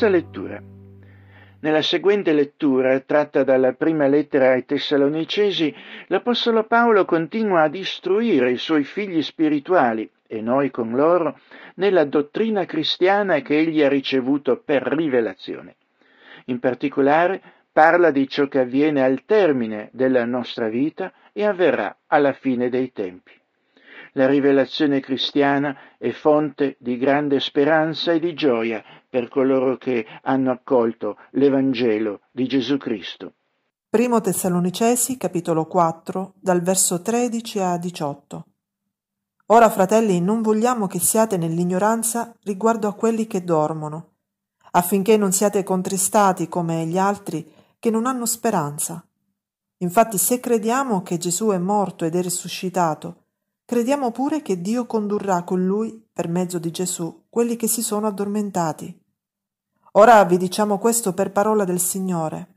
Terza 0.00 0.16
lettura. 0.16 0.62
Nella 1.60 1.82
seguente 1.82 2.32
lettura, 2.32 2.98
tratta 3.00 3.44
dalla 3.44 3.74
prima 3.74 4.06
lettera 4.06 4.52
ai 4.52 4.64
Tessalonicesi, 4.64 5.74
l'Apostolo 6.06 6.64
Paolo 6.64 7.04
continua 7.04 7.64
ad 7.64 7.74
istruire 7.74 8.50
i 8.50 8.56
suoi 8.56 8.82
figli 8.84 9.20
spirituali, 9.20 10.10
e 10.26 10.40
noi 10.40 10.70
con 10.70 10.92
loro, 10.92 11.38
nella 11.74 12.04
dottrina 12.04 12.64
cristiana 12.64 13.42
che 13.42 13.58
egli 13.58 13.82
ha 13.82 13.90
ricevuto 13.90 14.62
per 14.64 14.84
rivelazione. 14.84 15.76
In 16.46 16.60
particolare 16.60 17.42
parla 17.70 18.10
di 18.10 18.26
ciò 18.26 18.48
che 18.48 18.60
avviene 18.60 19.04
al 19.04 19.24
termine 19.26 19.90
della 19.92 20.24
nostra 20.24 20.70
vita 20.70 21.12
e 21.30 21.44
avverrà 21.44 21.94
alla 22.06 22.32
fine 22.32 22.70
dei 22.70 22.90
tempi 22.90 23.39
la 24.12 24.26
rivelazione 24.26 25.00
cristiana 25.00 25.76
è 25.98 26.10
fonte 26.10 26.76
di 26.78 26.96
grande 26.96 27.40
speranza 27.40 28.12
e 28.12 28.20
di 28.20 28.34
gioia 28.34 28.82
per 29.08 29.28
coloro 29.28 29.76
che 29.76 30.06
hanno 30.22 30.50
accolto 30.50 31.16
l'Evangelo 31.32 32.20
di 32.30 32.46
Gesù 32.46 32.76
Cristo. 32.76 33.34
Primo 33.88 34.20
Tessalonicesi, 34.20 35.16
capitolo 35.16 35.66
4, 35.66 36.34
dal 36.40 36.62
verso 36.62 37.02
13 37.02 37.58
a 37.58 37.76
18. 37.76 38.44
Ora, 39.46 39.68
fratelli, 39.68 40.20
non 40.20 40.42
vogliamo 40.42 40.86
che 40.86 41.00
siate 41.00 41.36
nell'ignoranza 41.36 42.32
riguardo 42.44 42.86
a 42.86 42.94
quelli 42.94 43.26
che 43.26 43.42
dormono, 43.42 44.10
affinché 44.72 45.16
non 45.16 45.32
siate 45.32 45.64
contristati 45.64 46.48
come 46.48 46.86
gli 46.86 46.98
altri 46.98 47.52
che 47.80 47.90
non 47.90 48.06
hanno 48.06 48.26
speranza. 48.26 49.04
Infatti, 49.78 50.18
se 50.18 50.38
crediamo 50.38 51.02
che 51.02 51.18
Gesù 51.18 51.48
è 51.48 51.58
morto 51.58 52.04
ed 52.04 52.14
è 52.14 52.22
risuscitato, 52.22 53.24
Crediamo 53.70 54.10
pure 54.10 54.42
che 54.42 54.60
Dio 54.60 54.84
condurrà 54.84 55.44
con 55.44 55.64
lui, 55.64 56.04
per 56.12 56.26
mezzo 56.26 56.58
di 56.58 56.72
Gesù, 56.72 57.26
quelli 57.30 57.54
che 57.54 57.68
si 57.68 57.82
sono 57.82 58.08
addormentati. 58.08 59.00
Ora 59.92 60.24
vi 60.24 60.38
diciamo 60.38 60.76
questo 60.78 61.14
per 61.14 61.30
parola 61.30 61.62
del 61.62 61.78
Signore. 61.78 62.56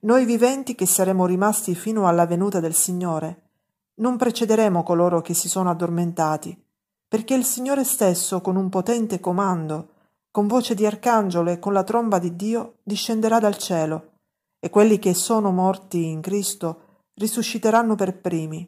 Noi 0.00 0.24
viventi 0.24 0.74
che 0.74 0.86
saremo 0.86 1.26
rimasti 1.26 1.74
fino 1.74 2.08
alla 2.08 2.24
venuta 2.24 2.60
del 2.60 2.72
Signore, 2.72 3.50
non 3.96 4.16
precederemo 4.16 4.82
coloro 4.82 5.20
che 5.20 5.34
si 5.34 5.50
sono 5.50 5.68
addormentati, 5.68 6.58
perché 7.06 7.34
il 7.34 7.44
Signore 7.44 7.84
stesso, 7.84 8.40
con 8.40 8.56
un 8.56 8.70
potente 8.70 9.20
comando, 9.20 9.88
con 10.30 10.46
voce 10.46 10.74
di 10.74 10.86
arcangelo 10.86 11.50
e 11.50 11.58
con 11.58 11.74
la 11.74 11.84
tromba 11.84 12.18
di 12.18 12.36
Dio, 12.36 12.76
discenderà 12.82 13.38
dal 13.38 13.58
cielo, 13.58 14.12
e 14.58 14.70
quelli 14.70 14.98
che 14.98 15.12
sono 15.12 15.50
morti 15.50 16.06
in 16.06 16.22
Cristo 16.22 17.02
risusciteranno 17.12 17.96
per 17.96 18.18
primi. 18.18 18.66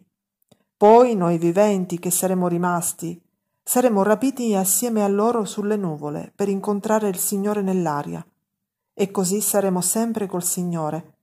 Poi 0.80 1.14
noi 1.14 1.36
viventi 1.36 1.98
che 1.98 2.10
saremo 2.10 2.48
rimasti, 2.48 3.22
saremo 3.62 4.02
rapiti 4.02 4.54
assieme 4.54 5.04
a 5.04 5.08
loro 5.08 5.44
sulle 5.44 5.76
nuvole 5.76 6.32
per 6.34 6.48
incontrare 6.48 7.10
il 7.10 7.18
Signore 7.18 7.60
nell'aria. 7.60 8.26
E 8.94 9.10
così 9.10 9.42
saremo 9.42 9.82
sempre 9.82 10.26
col 10.26 10.42
Signore. 10.42 11.16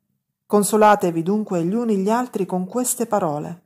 Consolatevi 0.45 1.23
dunque 1.23 1.63
gli 1.63 1.73
uni 1.73 1.97
gli 1.97 2.09
altri 2.11 2.45
con 2.45 2.67
queste 2.67 3.07
parole. 3.07 3.63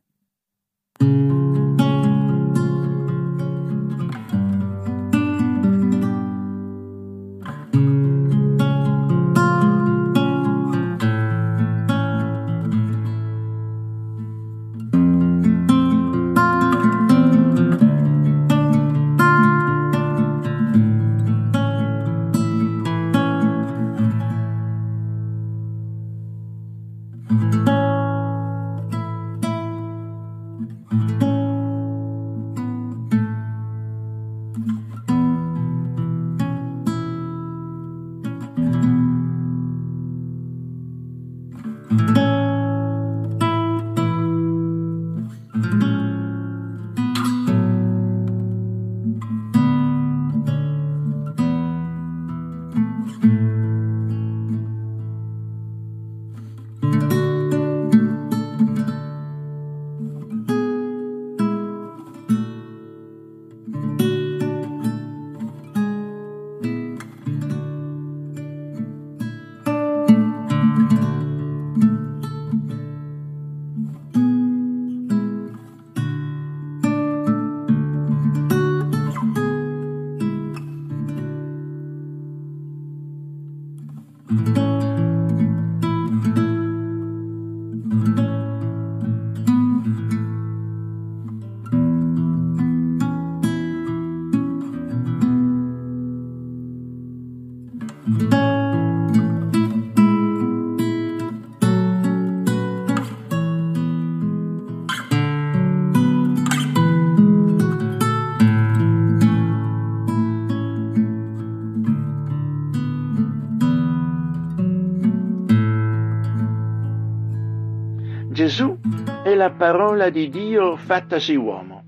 La 119.42 119.50
parola 119.50 120.12
di 120.12 120.30
Dio 120.30 120.76
fattasi 120.76 121.36
uomo, 121.36 121.84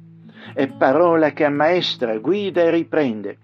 è 0.56 0.66
parola 0.70 1.34
che 1.34 1.46
ammaestra, 1.46 2.18
guida 2.18 2.64
e 2.64 2.72
riprende. 2.72 3.38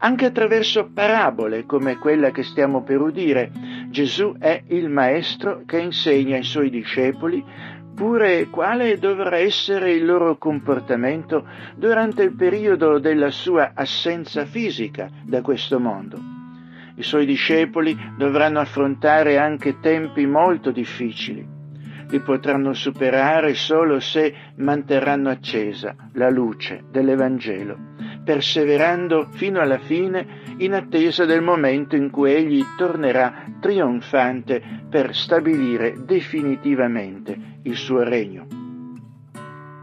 Anche 0.00 0.26
attraverso 0.26 0.90
parabole 0.92 1.64
come 1.64 1.96
quella 1.96 2.30
che 2.30 2.42
stiamo 2.42 2.82
per 2.82 3.00
udire, 3.00 3.50
Gesù 3.88 4.36
è 4.38 4.64
il 4.66 4.90
Maestro 4.90 5.62
che 5.64 5.78
insegna 5.78 6.36
ai 6.36 6.42
suoi 6.42 6.68
discepoli 6.68 7.42
pure 7.94 8.48
quale 8.50 8.98
dovrà 8.98 9.38
essere 9.38 9.92
il 9.92 10.04
loro 10.04 10.36
comportamento 10.36 11.48
durante 11.74 12.24
il 12.24 12.36
periodo 12.36 12.98
della 12.98 13.30
sua 13.30 13.72
assenza 13.74 14.44
fisica 14.44 15.08
da 15.24 15.40
questo 15.40 15.80
mondo. 15.80 16.18
I 16.96 17.02
suoi 17.02 17.24
discepoli 17.24 17.96
dovranno 18.18 18.60
affrontare 18.60 19.38
anche 19.38 19.80
tempi 19.80 20.26
molto 20.26 20.70
difficili 20.70 21.56
li 22.10 22.20
potranno 22.20 22.72
superare 22.72 23.54
solo 23.54 24.00
se 24.00 24.34
manterranno 24.56 25.28
accesa 25.28 25.94
la 26.14 26.30
luce 26.30 26.84
dell'Evangelo, 26.90 27.76
perseverando 28.24 29.28
fino 29.32 29.60
alla 29.60 29.78
fine 29.78 30.56
in 30.58 30.74
attesa 30.74 31.24
del 31.24 31.42
momento 31.42 31.96
in 31.96 32.10
cui 32.10 32.32
egli 32.32 32.62
tornerà 32.76 33.44
trionfante 33.60 34.62
per 34.88 35.14
stabilire 35.14 35.94
definitivamente 36.04 37.36
il 37.62 37.76
suo 37.76 38.02
regno. 38.02 38.46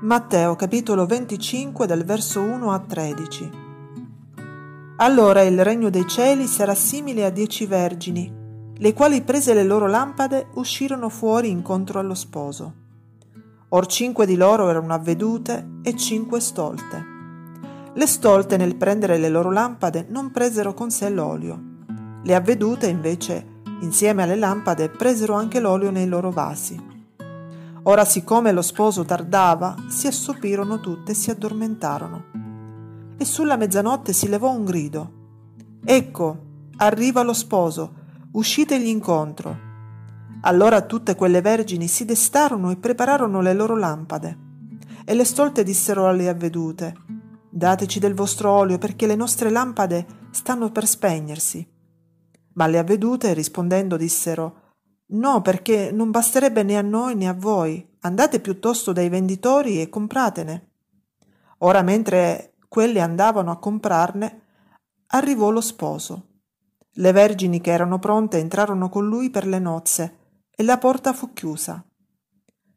Matteo 0.01 0.55
capitolo 0.55 1.05
25 1.05 1.87
dal 1.87 2.03
verso 2.03 2.41
1 2.41 2.71
a 2.71 2.79
13 2.79 3.49
Allora 4.97 5.41
il 5.41 5.63
regno 5.63 5.89
dei 5.89 6.05
cieli 6.07 6.45
sarà 6.45 6.75
simile 6.75 7.25
a 7.25 7.29
dieci 7.29 7.65
vergini 7.65 8.43
le 8.77 8.93
quali 8.93 9.21
prese 9.21 9.53
le 9.53 9.63
loro 9.63 9.87
lampade 9.87 10.47
uscirono 10.55 11.07
fuori 11.07 11.49
incontro 11.49 11.99
allo 11.99 12.13
sposo. 12.13 12.73
Or 13.69 13.85
cinque 13.85 14.25
di 14.25 14.35
loro 14.35 14.69
erano 14.69 14.93
avvedute 14.93 15.79
e 15.81 15.95
cinque 15.95 16.41
stolte. 16.41 17.13
Le 17.93 18.05
stolte 18.07 18.57
nel 18.57 18.75
prendere 18.75 19.17
le 19.17 19.29
loro 19.29 19.49
lampade 19.49 20.07
non 20.09 20.31
presero 20.31 20.73
con 20.73 20.91
sé 20.91 21.09
l'olio. 21.09 21.57
Le 22.21 22.35
avvedute 22.35 22.87
invece, 22.87 23.61
insieme 23.79 24.23
alle 24.23 24.35
lampade, 24.35 24.89
presero 24.89 25.35
anche 25.35 25.61
l'olio 25.61 25.91
nei 25.91 26.07
loro 26.07 26.29
vasi. 26.29 26.93
Ora 27.83 28.03
siccome 28.03 28.51
lo 28.51 28.61
sposo 28.61 29.05
tardava, 29.05 29.75
si 29.87 30.07
assopirono 30.07 30.81
tutte 30.81 31.13
e 31.13 31.15
si 31.15 31.29
addormentarono. 31.29 32.23
E 33.15 33.23
sulla 33.23 33.55
mezzanotte 33.55 34.11
si 34.11 34.27
levò 34.27 34.51
un 34.51 34.65
grido. 34.65 35.11
Ecco, 35.85 36.37
arriva 36.77 37.23
lo 37.23 37.33
sposo, 37.33 38.03
uscitegli 38.35 38.87
incontro. 38.87 39.57
Allora 40.41 40.81
tutte 40.81 41.15
quelle 41.15 41.41
vergini 41.41 41.87
si 41.87 42.05
destarono 42.05 42.69
e 42.69 42.77
prepararono 42.77 43.41
le 43.41 43.53
loro 43.53 43.77
lampade. 43.77 44.37
E 45.05 45.13
le 45.13 45.23
stolte 45.23 45.63
dissero 45.63 46.07
alle 46.07 46.27
avvedute, 46.27 46.93
Dateci 47.49 47.99
del 47.99 48.13
vostro 48.13 48.51
olio 48.51 48.77
perché 48.77 49.07
le 49.07 49.15
nostre 49.15 49.49
lampade 49.49 50.05
stanno 50.31 50.71
per 50.71 50.85
spegnersi. 50.85 51.65
Ma 52.55 52.67
le 52.67 52.77
avvedute 52.77 53.33
rispondendo 53.33 53.95
dissero, 53.95 54.63
No, 55.07 55.41
perché 55.41 55.89
non 55.91 56.11
basterebbe 56.11 56.63
né 56.63 56.75
a 56.77 56.81
noi 56.81 57.15
né 57.15 57.29
a 57.29 57.33
voi. 57.33 57.87
Andate 58.01 58.41
piuttosto 58.41 58.91
dai 58.91 59.07
venditori 59.07 59.79
e 59.79 59.87
compratene. 59.87 60.71
Ora 61.59 61.81
mentre 61.81 62.55
quelle 62.67 62.99
andavano 62.99 63.51
a 63.51 63.59
comprarne, 63.59 64.41
arrivò 65.07 65.49
lo 65.49 65.61
sposo. 65.61 66.34
Le 66.97 67.11
vergini 67.11 67.59
che 67.59 67.71
erano 67.71 67.99
pronte 67.99 68.37
entrarono 68.37 68.89
con 68.89 69.05
lui 69.05 69.29
per 69.29 69.45
le 69.45 69.59
nozze 69.59 70.17
e 70.55 70.63
la 70.63 70.77
porta 70.77 71.13
fu 71.13 71.33
chiusa. 71.33 71.83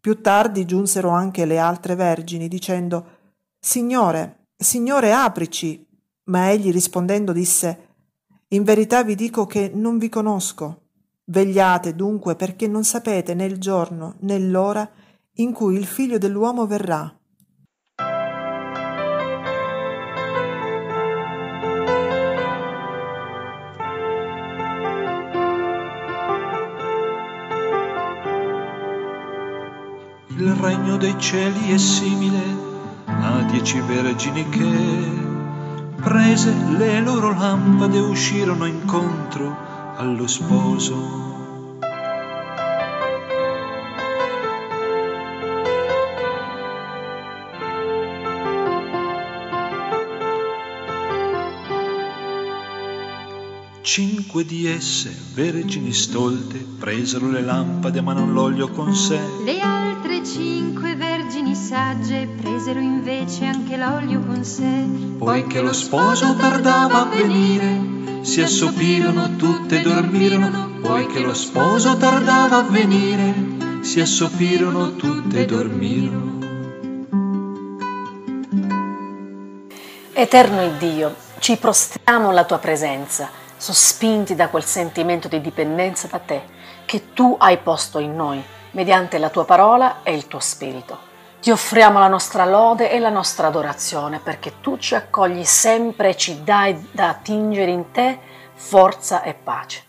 Più 0.00 0.20
tardi 0.20 0.64
giunsero 0.64 1.10
anche 1.10 1.44
le 1.44 1.58
altre 1.58 1.94
vergini 1.94 2.48
dicendo 2.48 3.16
Signore, 3.58 4.46
Signore, 4.56 5.12
aprici. 5.12 5.86
Ma 6.24 6.50
egli 6.50 6.72
rispondendo 6.72 7.32
disse 7.32 7.94
In 8.48 8.64
verità 8.64 9.04
vi 9.04 9.14
dico 9.14 9.46
che 9.46 9.70
non 9.72 9.98
vi 9.98 10.08
conosco. 10.08 10.88
Vegliate 11.26 11.94
dunque 11.94 12.34
perché 12.34 12.66
non 12.66 12.84
sapete 12.84 13.34
né 13.34 13.44
il 13.44 13.58
giorno 13.58 14.16
né 14.20 14.38
l'ora 14.38 14.88
in 15.34 15.52
cui 15.52 15.76
il 15.76 15.86
figlio 15.86 16.18
dell'uomo 16.18 16.66
verrà. 16.66 17.17
Il 30.40 30.54
regno 30.54 30.96
dei 30.96 31.18
cieli 31.18 31.72
è 31.72 31.78
simile 31.78 32.40
a 33.06 33.42
dieci 33.50 33.80
vergini 33.80 34.48
che, 34.48 35.10
prese 36.00 36.54
le 36.76 37.00
loro 37.00 37.36
lampade, 37.36 37.98
uscirono 37.98 38.64
incontro 38.64 39.56
allo 39.96 40.28
sposo. 40.28 41.26
Cinque 53.80 54.44
di 54.44 54.66
esse, 54.66 55.12
vergini 55.34 55.92
stolte, 55.92 56.64
presero 56.78 57.28
le 57.28 57.42
lampade 57.42 58.00
ma 58.00 58.12
non 58.12 58.32
l'olio 58.32 58.68
con 58.68 58.94
sé. 58.94 59.18
Cinque 60.30 60.94
vergini 60.94 61.54
sagge 61.54 62.28
presero 62.38 62.80
invece 62.80 63.46
anche 63.46 63.78
l'olio 63.78 64.20
con 64.20 64.44
sé. 64.44 64.84
Poiché 65.16 65.62
lo 65.62 65.72
sposo 65.72 66.34
tardava 66.36 67.00
a 67.00 67.04
venire, 67.06 68.20
si 68.20 68.42
assopirono 68.42 69.36
tutte 69.36 69.78
e 69.78 69.80
dormirono. 69.80 70.80
Poiché 70.82 71.20
lo 71.20 71.32
sposo 71.32 71.96
tardava 71.96 72.58
a 72.58 72.62
venire, 72.62 73.80
si 73.80 74.00
assopirono 74.00 74.96
tutte 74.96 75.40
e 75.40 75.46
dormirono. 75.46 76.38
Eterno 80.12 80.76
Dio, 80.76 81.14
ci 81.38 81.56
prostriamo 81.56 82.28
alla 82.28 82.44
tua 82.44 82.58
presenza 82.58 83.30
sospinti 83.56 84.34
da 84.34 84.48
quel 84.50 84.64
sentimento 84.64 85.26
di 85.26 85.40
dipendenza 85.40 86.06
da 86.06 86.18
te 86.18 86.42
che 86.84 87.14
tu 87.14 87.34
hai 87.38 87.56
posto 87.56 87.98
in 87.98 88.14
noi 88.14 88.56
mediante 88.72 89.18
la 89.18 89.30
tua 89.30 89.44
parola 89.44 90.02
e 90.02 90.14
il 90.14 90.26
tuo 90.26 90.40
spirito. 90.40 91.06
Ti 91.40 91.50
offriamo 91.50 91.98
la 91.98 92.08
nostra 92.08 92.44
lode 92.44 92.90
e 92.90 92.98
la 92.98 93.10
nostra 93.10 93.46
adorazione 93.46 94.18
perché 94.18 94.60
tu 94.60 94.76
ci 94.78 94.94
accogli 94.94 95.44
sempre 95.44 96.10
e 96.10 96.16
ci 96.16 96.42
dai 96.42 96.88
da 96.90 97.10
attingere 97.10 97.70
in 97.70 97.90
te 97.92 98.18
forza 98.54 99.22
e 99.22 99.34
pace. 99.34 99.84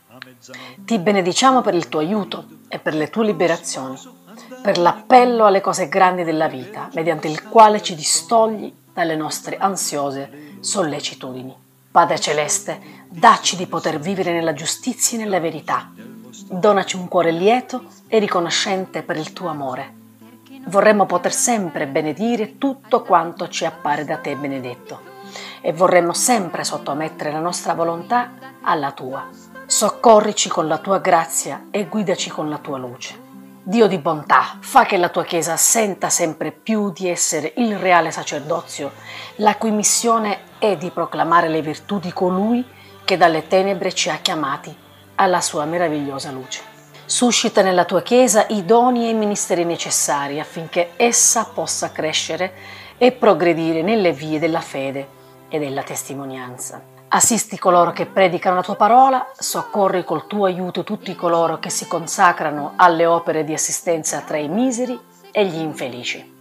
Ti 0.78 1.00
benediciamo 1.00 1.62
per 1.62 1.74
il 1.74 1.90
tuo 1.90 2.00
aiuto 2.00 2.46
e 2.68 2.78
per 2.78 2.94
le 2.94 3.10
tue 3.10 3.26
liberazioni, 3.26 4.00
per 4.62 4.78
l'appello 4.78 5.46
alle 5.46 5.60
cose 5.60 5.90
grandi 5.90 6.24
della 6.24 6.48
vita, 6.48 6.90
mediante 6.94 7.28
il 7.28 7.44
quale 7.44 7.82
ci 7.82 7.96
distogli 7.96 8.72
dalle 8.94 9.16
nostre 9.16 9.58
ansiose 9.58 10.58
sollecitudini. 10.60 11.56
Padre 11.92 12.20
Celeste, 12.20 12.80
dacci 13.10 13.56
di 13.56 13.66
poter 13.66 14.00
vivere 14.00 14.32
nella 14.32 14.54
giustizia 14.54 15.18
e 15.18 15.22
nella 15.22 15.40
verità. 15.40 15.92
Donaci 16.52 16.96
un 16.96 17.08
cuore 17.08 17.30
lieto 17.30 17.84
e 18.08 18.18
riconoscente 18.18 19.04
per 19.04 19.18
il 19.18 19.34
tuo 19.34 19.50
amore. 19.50 19.94
Vorremmo 20.66 21.06
poter 21.06 21.32
sempre 21.32 21.86
benedire 21.86 22.58
tutto 22.58 23.04
quanto 23.04 23.48
ci 23.50 23.66
appare 23.66 24.04
da 24.04 24.18
te 24.18 24.36
benedetto 24.36 25.00
e 25.62 25.72
vorremmo 25.74 26.12
sempre 26.12 26.64
sottomettere 26.64 27.32
la 27.32 27.38
nostra 27.38 27.76
volontà 27.76 28.32
alla 28.64 28.92
tua. 28.94 29.30
Soccorrici 29.68 30.50
con 30.50 30.68
la 30.68 30.80
tua 30.80 30.98
grazia 30.98 31.68
e 31.70 31.86
guidaci 31.86 32.32
con 32.32 32.50
la 32.50 32.58
tua 32.58 32.80
luce. 32.80 33.28
Dio 33.62 33.86
di 33.86 34.00
bontà, 34.00 34.58
fa 34.60 34.86
che 34.86 34.98
la 34.98 35.10
tua 35.10 35.26
Chiesa 35.26 35.56
senta 35.56 36.10
sempre 36.10 36.52
più 36.52 36.92
di 36.92 37.08
essere 37.08 37.54
il 37.58 37.78
reale 37.78 38.10
sacerdozio, 38.10 38.94
la 39.36 39.56
cui 39.56 39.70
missione 39.70 40.40
è 40.58 40.76
di 40.78 40.90
proclamare 40.90 41.48
le 41.48 41.62
virtù 41.62 42.00
di 42.00 42.12
colui 42.12 42.66
che 43.06 43.18
dalle 43.18 43.46
tenebre 43.46 43.94
ci 43.94 44.10
ha 44.10 44.16
chiamati 44.16 44.88
alla 45.20 45.42
sua 45.42 45.66
meravigliosa 45.66 46.32
luce. 46.32 46.62
Suscita 47.06 47.62
nella 47.62 47.86
tua 47.86 48.02
Chiesa 48.02 48.46
i 48.50 48.64
doni 48.64 49.06
e 49.06 49.10
i 49.10 49.14
ministeri 49.14 49.66
necessari 49.66 50.40
affinché 50.40 50.92
essa 50.96 51.44
possa 51.46 51.92
crescere 51.92 52.54
e 52.98 53.12
progredire 53.12 53.82
nelle 53.82 54.14
vie 54.14 54.40
della 54.40 54.62
fede 54.62 55.08
e 55.50 55.60
della 55.60 55.84
testimonianza. 55.84 56.82
Assisti 57.10 57.58
coloro 57.58 57.92
che 57.92 58.06
predicano 58.06 58.58
la 58.58 58.62
tua 58.62 58.76
parola, 58.76 59.32
soccorri 59.38 60.04
col 60.04 60.28
tuo 60.28 60.46
aiuto 60.46 60.84
tutti 60.84 61.16
coloro 61.16 61.60
che 61.60 61.72
si 61.72 61.88
consacrano 61.88 62.74
alle 62.76 63.06
opere 63.06 63.44
di 63.44 63.54
assistenza 63.54 64.22
tra 64.22 64.38
i 64.38 64.48
miseri 64.48 64.98
e 65.32 65.46
gli 65.46 65.58
infelici. 65.58 66.38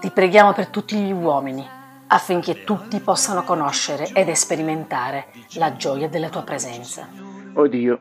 Ti 0.00 0.10
preghiamo 0.10 0.52
per 0.52 0.66
tutti 0.68 0.96
gli 0.96 1.12
uomini, 1.12 1.66
affinché 2.08 2.64
tutti 2.64 3.00
possano 3.00 3.42
conoscere 3.42 4.10
ed 4.12 4.30
sperimentare 4.32 5.28
la 5.54 5.74
gioia 5.76 6.08
della 6.08 6.28
tua 6.28 6.42
presenza. 6.42 7.29
O 7.54 7.66
Dio, 7.66 7.98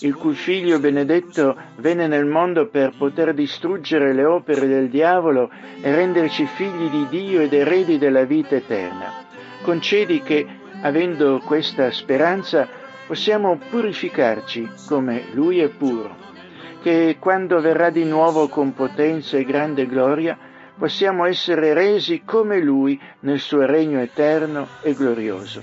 il 0.00 0.14
cui 0.14 0.34
figlio 0.34 0.78
benedetto 0.78 1.56
venne 1.76 2.06
nel 2.06 2.24
mondo 2.24 2.68
per 2.68 2.92
poter 2.96 3.34
distruggere 3.34 4.12
le 4.12 4.24
opere 4.24 4.66
del 4.66 4.88
diavolo 4.88 5.50
e 5.80 5.94
renderci 5.94 6.46
figli 6.46 6.88
di 6.88 7.06
Dio 7.08 7.40
ed 7.40 7.52
eredi 7.52 7.98
della 7.98 8.24
vita 8.24 8.54
eterna. 8.54 9.12
Concedi 9.62 10.22
che, 10.22 10.46
avendo 10.82 11.40
questa 11.44 11.90
speranza, 11.90 12.68
possiamo 13.06 13.58
purificarci 13.70 14.68
come 14.86 15.24
Lui 15.32 15.58
è 15.58 15.68
puro, 15.68 16.16
che 16.80 17.16
quando 17.18 17.60
verrà 17.60 17.90
di 17.90 18.04
nuovo 18.04 18.48
con 18.48 18.72
potenza 18.74 19.36
e 19.36 19.44
grande 19.44 19.86
gloria, 19.86 20.38
possiamo 20.78 21.24
essere 21.26 21.74
resi 21.74 22.22
come 22.24 22.60
Lui 22.60 23.00
nel 23.20 23.38
suo 23.38 23.66
regno 23.66 24.00
eterno 24.00 24.66
e 24.80 24.94
glorioso, 24.94 25.62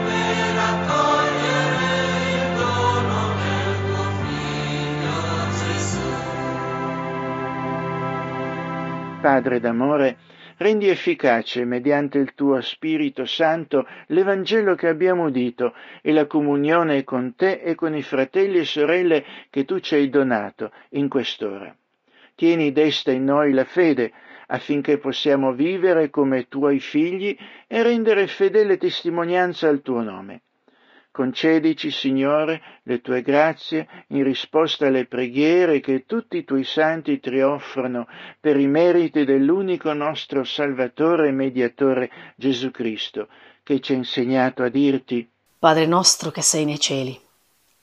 Padre 9.21 9.59
d'amore, 9.59 10.17
rendi 10.57 10.89
efficace 10.89 11.63
mediante 11.63 12.17
il 12.17 12.33
tuo 12.33 12.59
Spirito 12.59 13.25
Santo 13.25 13.87
l'Evangelo 14.07 14.73
che 14.73 14.87
abbiamo 14.87 15.25
udito 15.25 15.75
e 16.01 16.11
la 16.11 16.25
comunione 16.25 17.03
con 17.03 17.35
te 17.35 17.61
e 17.63 17.75
con 17.75 17.95
i 17.95 18.01
fratelli 18.01 18.57
e 18.57 18.65
sorelle 18.65 19.23
che 19.51 19.63
tu 19.63 19.79
ci 19.79 19.93
hai 19.93 20.09
donato 20.09 20.71
in 20.89 21.07
quest'ora. 21.07 21.73
Tieni 22.33 22.71
desta 22.71 23.11
in 23.11 23.25
noi 23.25 23.53
la 23.53 23.63
fede 23.63 24.11
affinché 24.51 24.97
possiamo 24.97 25.53
vivere 25.53 26.09
come 26.09 26.47
tuoi 26.47 26.79
figli 26.79 27.37
e 27.67 27.83
rendere 27.83 28.27
fedele 28.27 28.77
testimonianza 28.77 29.67
al 29.67 29.81
tuo 29.81 30.01
nome. 30.01 30.41
Concedici, 31.11 31.91
Signore, 31.91 32.61
le 32.83 33.01
tue 33.01 33.21
grazie 33.21 33.87
in 34.07 34.23
risposta 34.23 34.87
alle 34.87 35.05
preghiere 35.05 35.81
che 35.81 36.05
tutti 36.05 36.37
i 36.37 36.45
tuoi 36.45 36.63
santi 36.63 37.19
ti 37.19 37.39
offrono 37.39 38.07
per 38.39 38.57
i 38.57 38.67
meriti 38.67 39.25
dell'unico 39.25 39.91
nostro 39.91 40.45
Salvatore 40.45 41.27
e 41.27 41.31
Mediatore 41.31 42.09
Gesù 42.35 42.71
Cristo, 42.71 43.27
che 43.63 43.81
ci 43.81 43.91
ha 43.91 43.95
insegnato 43.95 44.63
a 44.63 44.69
dirti 44.69 45.29
Padre 45.59 45.85
nostro 45.85 46.31
che 46.31 46.41
sei 46.41 46.65
nei 46.65 46.79
cieli, 46.79 47.19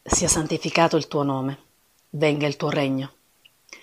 sia 0.03 0.29
santificato 0.29 0.97
il 0.97 1.07
tuo 1.07 1.23
nome, 1.23 1.59
venga 2.11 2.47
il 2.47 2.57
tuo 2.57 2.71
regno, 2.71 3.13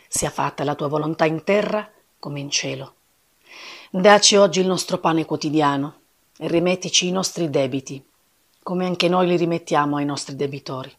sia 0.08 0.30
fatta 0.30 0.64
la 0.64 0.76
tua 0.76 0.88
volontà 0.88 1.26
in 1.26 1.44
terra 1.44 1.90
come 2.20 2.40
in 2.40 2.50
cielo. 2.50 2.94
Daci 3.90 4.36
oggi 4.36 4.60
il 4.60 4.68
nostro 4.68 4.98
pane 4.98 5.26
quotidiano 5.26 6.02
e 6.38 6.48
rimettici 6.48 7.08
i 7.08 7.12
nostri 7.12 7.50
debiti 7.50 8.04
come 8.66 8.88
anche 8.88 9.08
noi 9.08 9.28
li 9.28 9.38
rimettiamo 9.38 9.98
ai 9.98 10.06
nostri 10.06 10.36
debitori. 10.36 10.92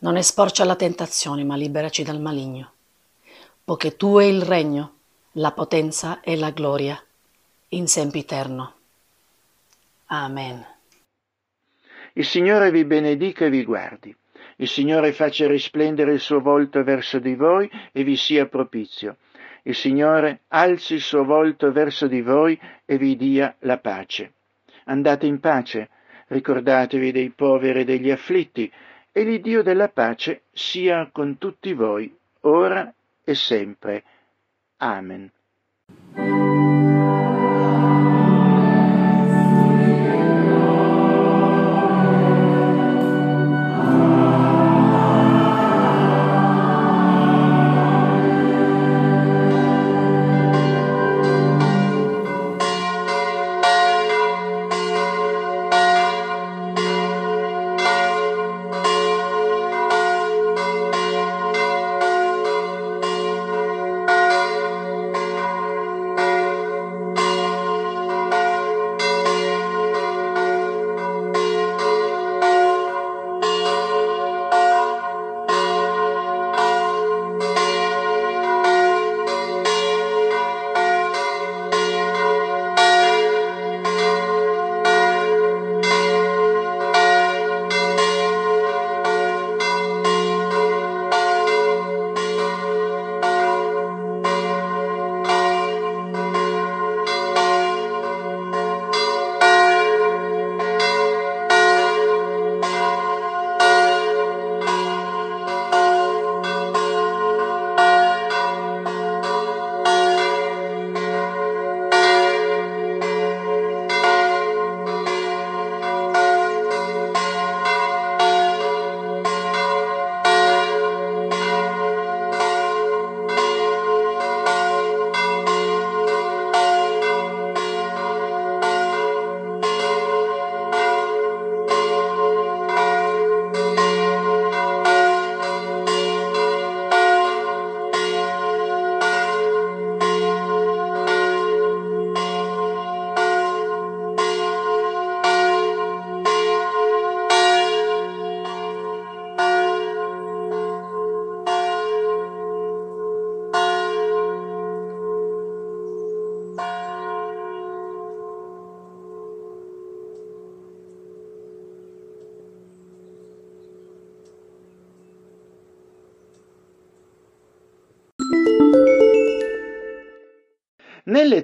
Non 0.00 0.18
esporci 0.18 0.60
alla 0.60 0.76
tentazione, 0.76 1.42
ma 1.42 1.56
liberaci 1.56 2.02
dal 2.02 2.20
maligno. 2.20 2.72
Poiché 3.64 3.96
tu 3.96 4.18
è 4.18 4.24
il 4.24 4.42
regno, 4.42 4.96
la 5.32 5.52
potenza 5.52 6.20
e 6.20 6.36
la 6.36 6.50
gloria, 6.50 7.02
in 7.68 7.86
sempiterno. 7.86 8.74
Amen. 10.08 10.62
Il 12.12 12.26
Signore 12.26 12.70
vi 12.70 12.84
benedica 12.84 13.46
e 13.46 13.50
vi 13.50 13.64
guardi. 13.64 14.14
Il 14.56 14.68
Signore 14.68 15.14
faccia 15.14 15.46
risplendere 15.46 16.12
il 16.12 16.20
suo 16.20 16.42
volto 16.42 16.84
verso 16.84 17.18
di 17.18 17.34
voi 17.34 17.66
e 17.92 18.04
vi 18.04 18.16
sia 18.18 18.44
propizio. 18.44 19.16
Il 19.66 19.74
Signore 19.74 20.40
alzi 20.48 20.94
il 20.94 21.00
suo 21.00 21.24
volto 21.24 21.72
verso 21.72 22.06
di 22.06 22.22
voi 22.22 22.58
e 22.84 22.96
vi 22.96 23.16
dia 23.16 23.54
la 23.60 23.78
pace. 23.78 24.32
Andate 24.84 25.26
in 25.26 25.40
pace 25.40 25.88
ricordatevi 26.28 27.12
dei 27.12 27.30
poveri 27.30 27.80
e 27.80 27.84
degli 27.84 28.10
afflitti, 28.10 28.70
e 29.12 29.22
l'Iddio 29.22 29.62
della 29.62 29.88
pace 29.88 30.42
sia 30.52 31.08
con 31.12 31.38
tutti 31.38 31.72
voi, 31.72 32.14
ora 32.40 32.92
e 33.22 33.34
sempre. 33.34 34.02
Amen. 34.78 35.30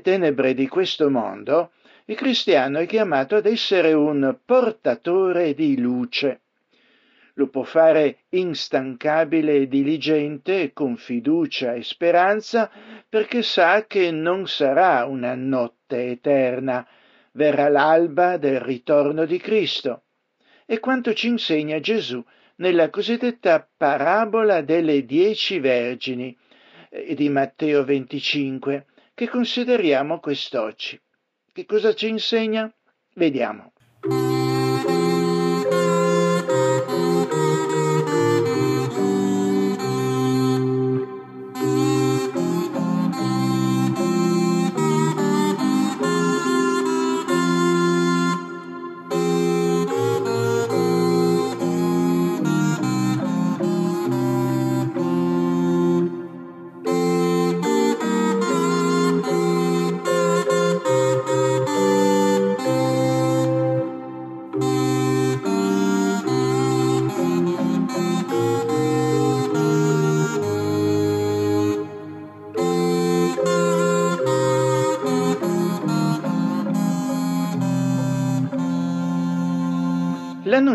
Tenebre 0.00 0.54
di 0.54 0.68
questo 0.68 1.10
mondo, 1.10 1.72
il 2.06 2.16
cristiano 2.16 2.78
è 2.78 2.86
chiamato 2.86 3.36
ad 3.36 3.46
essere 3.46 3.92
un 3.92 4.36
portatore 4.44 5.54
di 5.54 5.78
luce. 5.78 6.40
Lo 7.34 7.48
può 7.48 7.62
fare 7.62 8.24
instancabile 8.30 9.54
e 9.54 9.68
diligente, 9.68 10.72
con 10.72 10.96
fiducia 10.96 11.74
e 11.74 11.82
speranza, 11.82 12.70
perché 13.08 13.42
sa 13.42 13.86
che 13.86 14.10
non 14.10 14.46
sarà 14.48 15.04
una 15.06 15.34
notte 15.34 16.10
eterna, 16.10 16.86
verrà 17.32 17.68
l'alba 17.68 18.36
del 18.36 18.60
ritorno 18.60 19.24
di 19.24 19.38
Cristo. 19.38 20.02
E 20.66 20.80
quanto 20.80 21.14
ci 21.14 21.28
insegna 21.28 21.80
Gesù 21.80 22.22
nella 22.56 22.90
cosiddetta 22.90 23.66
parabola 23.76 24.60
delle 24.60 25.04
dieci 25.04 25.58
vergini 25.60 26.36
eh, 26.90 27.14
di 27.14 27.28
Matteo 27.28 27.84
25, 27.84 28.86
che 29.20 29.28
consideriamo 29.28 30.18
quest'oggi. 30.18 30.98
Che 31.52 31.66
cosa 31.66 31.92
ci 31.92 32.08
insegna? 32.08 32.74
Vediamo. 33.16 33.74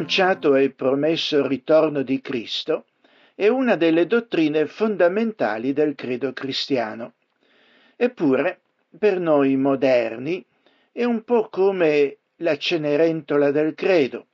L'annunciato 0.05 0.53
e 0.53 0.69
promesso 0.69 1.47
ritorno 1.47 2.03
di 2.03 2.21
Cristo 2.21 2.85
è 3.33 3.47
una 3.47 3.75
delle 3.75 4.05
dottrine 4.05 4.67
fondamentali 4.67 5.73
del 5.73 5.95
credo 5.95 6.31
cristiano. 6.31 7.13
Eppure, 7.95 8.59
per 8.99 9.19
noi 9.19 9.55
moderni, 9.55 10.45
è 10.91 11.03
un 11.03 11.23
po' 11.23 11.49
come 11.49 12.17
la 12.35 12.55
cenerentola 12.55 13.49
del 13.49 13.73
credo. 13.73 14.27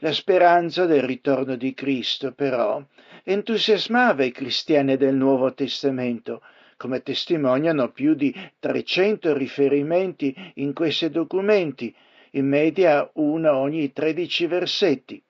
La 0.00 0.12
speranza 0.12 0.84
del 0.84 1.04
ritorno 1.04 1.56
di 1.56 1.72
Cristo, 1.72 2.32
però, 2.32 2.84
entusiasmava 3.24 4.22
i 4.22 4.32
cristiani 4.32 4.98
del 4.98 5.14
Nuovo 5.14 5.54
Testamento, 5.54 6.42
come 6.76 7.02
testimoniano 7.02 7.90
più 7.90 8.12
di 8.12 8.34
300 8.58 9.32
riferimenti 9.32 10.52
in 10.56 10.74
questi 10.74 11.08
documenti, 11.08 11.94
in 12.32 12.46
media 12.46 13.08
uno 13.14 13.56
ogni 13.56 13.92
13 13.92 14.46
versetti. 14.46 15.22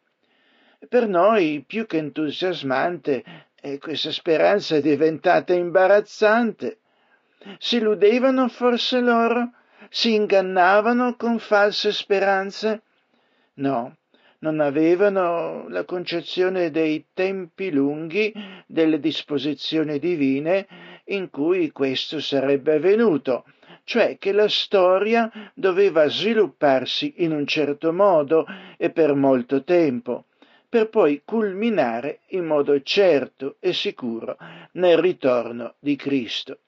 Per 0.88 1.06
noi, 1.08 1.64
più 1.66 1.86
che 1.86 1.98
entusiasmante, 1.98 3.22
eh, 3.60 3.78
questa 3.78 4.10
speranza 4.10 4.76
è 4.76 4.80
diventata 4.80 5.52
imbarazzante. 5.52 6.78
Si 7.58 7.76
illudevano 7.76 8.48
forse 8.48 9.00
loro? 9.00 9.52
Si 9.88 10.14
ingannavano 10.14 11.16
con 11.16 11.38
false 11.38 11.92
speranze? 11.92 12.82
No, 13.54 13.96
non 14.40 14.60
avevano 14.60 15.68
la 15.68 15.84
concezione 15.84 16.70
dei 16.70 17.06
tempi 17.12 17.70
lunghi, 17.70 18.32
delle 18.66 18.98
disposizioni 19.00 19.98
divine 19.98 20.66
in 21.06 21.28
cui 21.30 21.72
questo 21.72 22.20
sarebbe 22.20 22.74
avvenuto, 22.74 23.44
cioè 23.84 24.18
che 24.18 24.32
la 24.32 24.48
storia 24.48 25.30
doveva 25.54 26.08
svilupparsi 26.08 27.14
in 27.18 27.32
un 27.32 27.46
certo 27.46 27.92
modo 27.92 28.46
e 28.76 28.90
per 28.90 29.14
molto 29.14 29.64
tempo, 29.64 30.26
per 30.68 30.88
poi 30.88 31.22
culminare 31.24 32.20
in 32.28 32.44
modo 32.44 32.80
certo 32.82 33.56
e 33.58 33.72
sicuro 33.72 34.36
nel 34.72 34.98
ritorno 34.98 35.74
di 35.78 35.96
Cristo. 35.96 36.60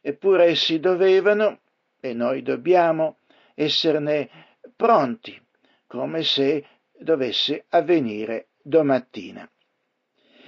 Eppure 0.00 0.44
essi 0.46 0.80
dovevano, 0.80 1.60
e 2.00 2.14
noi 2.14 2.42
dobbiamo, 2.42 3.18
esserne 3.54 4.28
pronti, 4.74 5.38
come 5.86 6.22
se 6.22 6.64
dovesse 6.98 7.64
avvenire 7.70 8.48
domattina. 8.62 9.48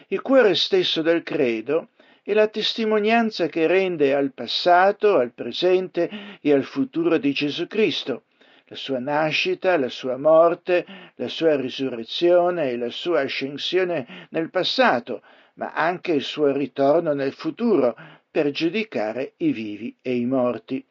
Il 0.08 0.22
cuore 0.22 0.54
stesso 0.54 1.02
del 1.02 1.22
credo 1.22 1.88
è 2.28 2.34
la 2.34 2.48
testimonianza 2.48 3.46
che 3.46 3.66
rende 3.66 4.12
al 4.12 4.34
passato, 4.34 5.16
al 5.16 5.32
presente 5.32 6.10
e 6.42 6.52
al 6.52 6.62
futuro 6.62 7.16
di 7.16 7.32
Gesù 7.32 7.66
Cristo, 7.66 8.24
la 8.66 8.76
sua 8.76 8.98
nascita, 8.98 9.78
la 9.78 9.88
sua 9.88 10.18
morte, 10.18 10.84
la 11.14 11.28
sua 11.28 11.56
risurrezione 11.56 12.68
e 12.68 12.76
la 12.76 12.90
sua 12.90 13.20
ascensione 13.20 14.26
nel 14.28 14.50
passato, 14.50 15.22
ma 15.54 15.72
anche 15.72 16.12
il 16.12 16.22
suo 16.22 16.52
ritorno 16.52 17.14
nel 17.14 17.32
futuro 17.32 17.96
per 18.30 18.50
giudicare 18.50 19.32
i 19.38 19.50
vivi 19.50 19.96
e 20.02 20.14
i 20.14 20.26
morti. 20.26 20.84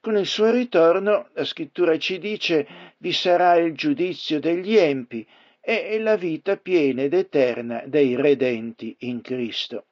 Con 0.00 0.16
il 0.16 0.26
suo 0.26 0.50
ritorno, 0.50 1.28
la 1.34 1.44
scrittura 1.44 1.98
ci 1.98 2.18
dice, 2.18 2.66
vi 2.96 3.12
sarà 3.12 3.56
il 3.56 3.74
giudizio 3.74 4.40
degli 4.40 4.78
empi 4.78 5.28
e 5.60 5.98
la 5.98 6.16
vita 6.16 6.56
piena 6.56 7.02
ed 7.02 7.12
eterna 7.12 7.82
dei 7.84 8.16
redenti 8.16 8.96
in 9.00 9.20
Cristo 9.20 9.84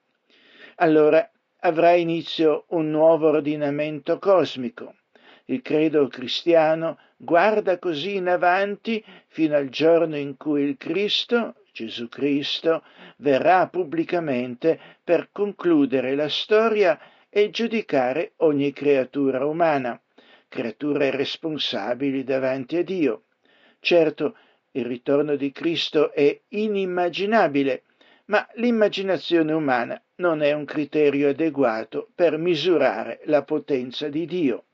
allora 0.81 1.31
avrà 1.61 1.93
inizio 1.93 2.64
un 2.68 2.91
nuovo 2.91 3.28
ordinamento 3.28 4.18
cosmico. 4.18 4.95
Il 5.47 5.62
credo 5.62 6.09
cristiano 6.09 6.99
guarda 7.16 7.78
così 7.78 8.16
in 8.16 8.28
avanti 8.28 9.05
fino 9.28 9.57
al 9.57 9.68
giorno 9.68 10.16
in 10.16 10.37
cui 10.37 10.62
il 10.62 10.76
Cristo, 10.76 11.57
Gesù 11.72 12.09
Cristo, 12.09 12.83
verrà 13.16 13.66
pubblicamente 13.68 14.78
per 15.05 15.28
concludere 15.33 16.14
la 16.14 16.28
storia 16.28 16.99
e 17.28 17.51
giudicare 17.51 18.33
ogni 18.37 18.72
creatura 18.72 19.45
umana, 19.45 20.01
creature 20.49 21.11
responsabili 21.11 22.24
davanti 22.24 22.76
a 22.76 22.83
Dio. 22.83 23.24
Certo, 23.81 24.37
il 24.72 24.87
ritorno 24.87 25.37
di 25.37 25.53
Cristo 25.53 26.12
è 26.12 26.41
inimmaginabile, 26.49 27.83
ma 28.26 28.47
l'immaginazione 28.55 29.53
umana 29.53 30.01
non 30.21 30.43
è 30.43 30.53
un 30.53 30.66
criterio 30.66 31.31
adeguato 31.31 32.11
per 32.14 32.37
misurare 32.37 33.21
la 33.25 33.43
potenza 33.43 34.09
di 34.09 34.27
Dio. 34.27 34.64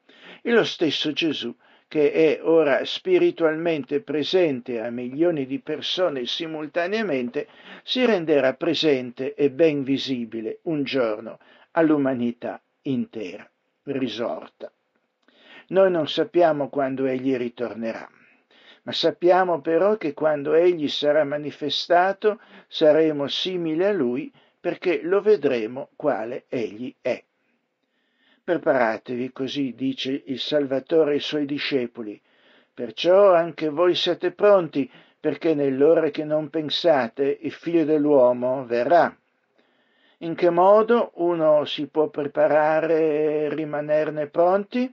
E 0.42 0.50
lo 0.50 0.64
stesso 0.64 1.12
Gesù, 1.12 1.54
che 1.88 2.12
è 2.12 2.40
ora 2.42 2.84
spiritualmente 2.84 4.00
presente 4.00 4.80
a 4.80 4.90
milioni 4.90 5.46
di 5.46 5.60
persone 5.60 6.26
simultaneamente, 6.26 7.46
si 7.84 8.04
renderà 8.04 8.54
presente 8.54 9.34
e 9.34 9.50
ben 9.50 9.84
visibile 9.84 10.58
un 10.62 10.82
giorno 10.82 11.38
all'umanità 11.72 12.60
intera, 12.82 13.48
risorta. 13.84 14.70
Noi 15.68 15.90
non 15.90 16.08
sappiamo 16.08 16.68
quando 16.68 17.06
egli 17.06 17.36
ritornerà 17.36 18.08
ma 18.86 18.92
sappiamo 18.92 19.60
però 19.60 19.96
che 19.96 20.14
quando 20.14 20.54
egli 20.54 20.86
sarà 20.86 21.24
manifestato 21.24 22.40
saremo 22.68 23.26
simili 23.26 23.82
a 23.82 23.90
lui 23.90 24.32
perché 24.66 25.00
lo 25.04 25.20
vedremo 25.20 25.90
quale 25.94 26.46
egli 26.48 26.92
è. 27.00 27.22
Preparatevi, 28.42 29.30
così 29.30 29.74
dice 29.76 30.24
il 30.26 30.40
Salvatore 30.40 31.12
ai 31.12 31.20
suoi 31.20 31.46
discepoli, 31.46 32.20
perciò 32.74 33.32
anche 33.32 33.68
voi 33.68 33.94
siete 33.94 34.32
pronti, 34.32 34.90
perché 35.20 35.54
nell'ora 35.54 36.10
che 36.10 36.24
non 36.24 36.50
pensate 36.50 37.38
il 37.42 37.52
figlio 37.52 37.84
dell'uomo 37.84 38.66
verrà. 38.66 39.16
In 40.18 40.34
che 40.34 40.50
modo 40.50 41.12
uno 41.14 41.64
si 41.64 41.86
può 41.86 42.08
preparare 42.08 43.44
e 43.44 43.54
rimanerne 43.54 44.26
pronti? 44.26 44.92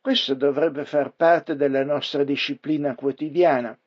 Questo 0.00 0.32
dovrebbe 0.32 0.86
far 0.86 1.12
parte 1.14 1.56
della 1.56 1.84
nostra 1.84 2.24
disciplina 2.24 2.94
quotidiana. 2.94 3.78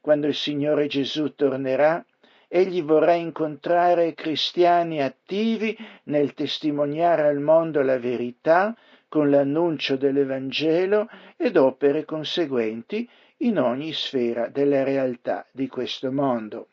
Quando 0.00 0.28
il 0.28 0.34
Signore 0.36 0.86
Gesù 0.86 1.34
tornerà, 1.34 2.04
egli 2.48 2.82
vorrà 2.82 3.12
incontrare 3.12 4.14
cristiani 4.14 5.02
attivi 5.02 5.76
nel 6.04 6.34
testimoniare 6.34 7.28
al 7.28 7.38
mondo 7.40 7.82
la 7.82 7.98
verità 7.98 8.74
con 9.06 9.30
l'annuncio 9.30 9.96
dell'Evangelo 9.96 11.08
ed 11.36 11.56
opere 11.56 12.04
conseguenti 12.04 13.08
in 13.38 13.58
ogni 13.58 13.92
sfera 13.92 14.48
della 14.48 14.82
realtà 14.82 15.46
di 15.52 15.68
questo 15.68 16.10
mondo. 16.10 16.68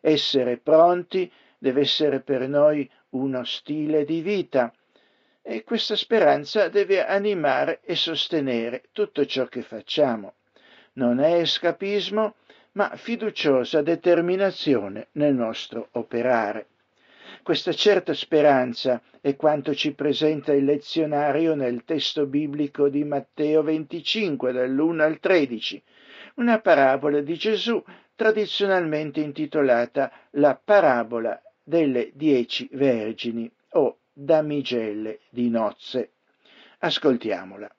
Essere 0.00 0.56
pronti 0.56 1.30
deve 1.58 1.82
essere 1.82 2.20
per 2.20 2.48
noi 2.48 2.90
uno 3.10 3.44
stile 3.44 4.04
di 4.04 4.20
vita, 4.20 4.72
e 5.42 5.64
questa 5.64 5.96
speranza 5.96 6.68
deve 6.68 7.04
animare 7.04 7.80
e 7.82 7.94
sostenere 7.96 8.84
tutto 8.92 9.24
ciò 9.24 9.46
che 9.46 9.62
facciamo. 9.62 10.34
Non 10.94 11.18
è 11.18 11.34
escapismo, 11.40 12.34
ma 12.72 12.94
fiduciosa 12.96 13.82
determinazione 13.82 15.08
nel 15.12 15.34
nostro 15.34 15.88
operare. 15.92 16.66
Questa 17.42 17.72
certa 17.72 18.12
speranza 18.12 19.00
è 19.20 19.34
quanto 19.34 19.74
ci 19.74 19.92
presenta 19.92 20.52
il 20.52 20.64
lezionario 20.64 21.54
nel 21.54 21.84
testo 21.84 22.26
biblico 22.26 22.88
di 22.88 23.02
Matteo 23.02 23.62
25, 23.62 24.52
dall'1 24.52 25.00
al 25.00 25.18
13, 25.18 25.82
una 26.34 26.60
parabola 26.60 27.20
di 27.20 27.34
Gesù 27.34 27.82
tradizionalmente 28.14 29.20
intitolata 29.20 30.12
la 30.32 30.54
parabola 30.62 31.40
delle 31.62 32.10
dieci 32.14 32.68
vergini 32.72 33.50
o 33.70 33.98
damigelle 34.12 35.20
di 35.30 35.48
nozze. 35.48 36.12
Ascoltiamola. 36.80 37.74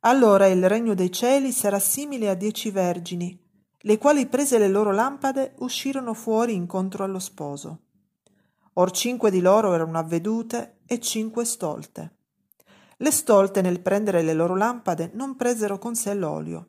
Allora 0.00 0.46
il 0.46 0.68
regno 0.68 0.94
dei 0.94 1.10
cieli 1.10 1.50
sarà 1.50 1.78
simile 1.78 2.28
a 2.28 2.34
dieci 2.34 2.70
vergini, 2.70 3.36
le 3.82 3.96
quali 3.96 4.26
prese 4.26 4.58
le 4.58 4.68
loro 4.68 4.92
lampade 4.92 5.54
uscirono 5.60 6.12
fuori 6.12 6.54
incontro 6.54 7.02
allo 7.04 7.18
sposo. 7.18 7.80
Or 8.74 8.90
cinque 8.90 9.30
di 9.30 9.40
loro 9.40 9.72
erano 9.72 9.98
avvedute 9.98 10.80
e 10.84 11.00
cinque 11.00 11.46
stolte. 11.46 12.16
Le 12.98 13.10
stolte 13.10 13.62
nel 13.62 13.80
prendere 13.80 14.20
le 14.20 14.34
loro 14.34 14.54
lampade 14.54 15.12
non 15.14 15.34
presero 15.36 15.78
con 15.78 15.94
sé 15.94 16.12
l'olio. 16.12 16.68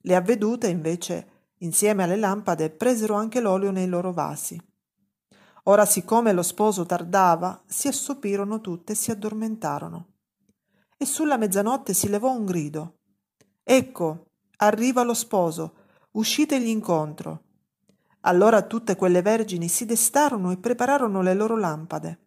Le 0.00 0.14
avvedute 0.14 0.68
invece, 0.68 1.28
insieme 1.58 2.04
alle 2.04 2.16
lampade, 2.16 2.70
presero 2.70 3.14
anche 3.14 3.40
l'olio 3.40 3.70
nei 3.70 3.86
loro 3.86 4.14
vasi. 4.14 4.58
Ora, 5.64 5.84
siccome 5.84 6.32
lo 6.32 6.42
sposo 6.42 6.86
tardava, 6.86 7.62
si 7.66 7.88
assopirono 7.88 8.62
tutte 8.62 8.92
e 8.92 8.96
si 8.96 9.10
addormentarono. 9.10 10.06
E 10.96 11.04
sulla 11.04 11.36
mezzanotte 11.36 11.92
si 11.92 12.08
levò 12.08 12.30
un 12.30 12.46
grido. 12.46 12.98
Ecco, 13.62 14.28
arriva 14.58 15.02
lo 15.02 15.12
sposo, 15.12 15.74
uscitegli 16.16 16.68
incontro. 16.68 17.42
Allora 18.20 18.62
tutte 18.62 18.96
quelle 18.96 19.22
vergini 19.22 19.68
si 19.68 19.84
destarono 19.84 20.50
e 20.50 20.56
prepararono 20.56 21.22
le 21.22 21.34
loro 21.34 21.56
lampade. 21.56 22.18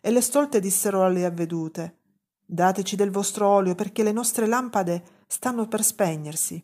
E 0.00 0.10
le 0.10 0.20
stolte 0.20 0.60
dissero 0.60 1.04
alle 1.04 1.24
avvedute, 1.24 1.98
Dateci 2.44 2.96
del 2.96 3.10
vostro 3.10 3.48
olio, 3.48 3.74
perché 3.74 4.02
le 4.02 4.12
nostre 4.12 4.46
lampade 4.46 5.22
stanno 5.26 5.68
per 5.68 5.82
spegnersi. 5.82 6.62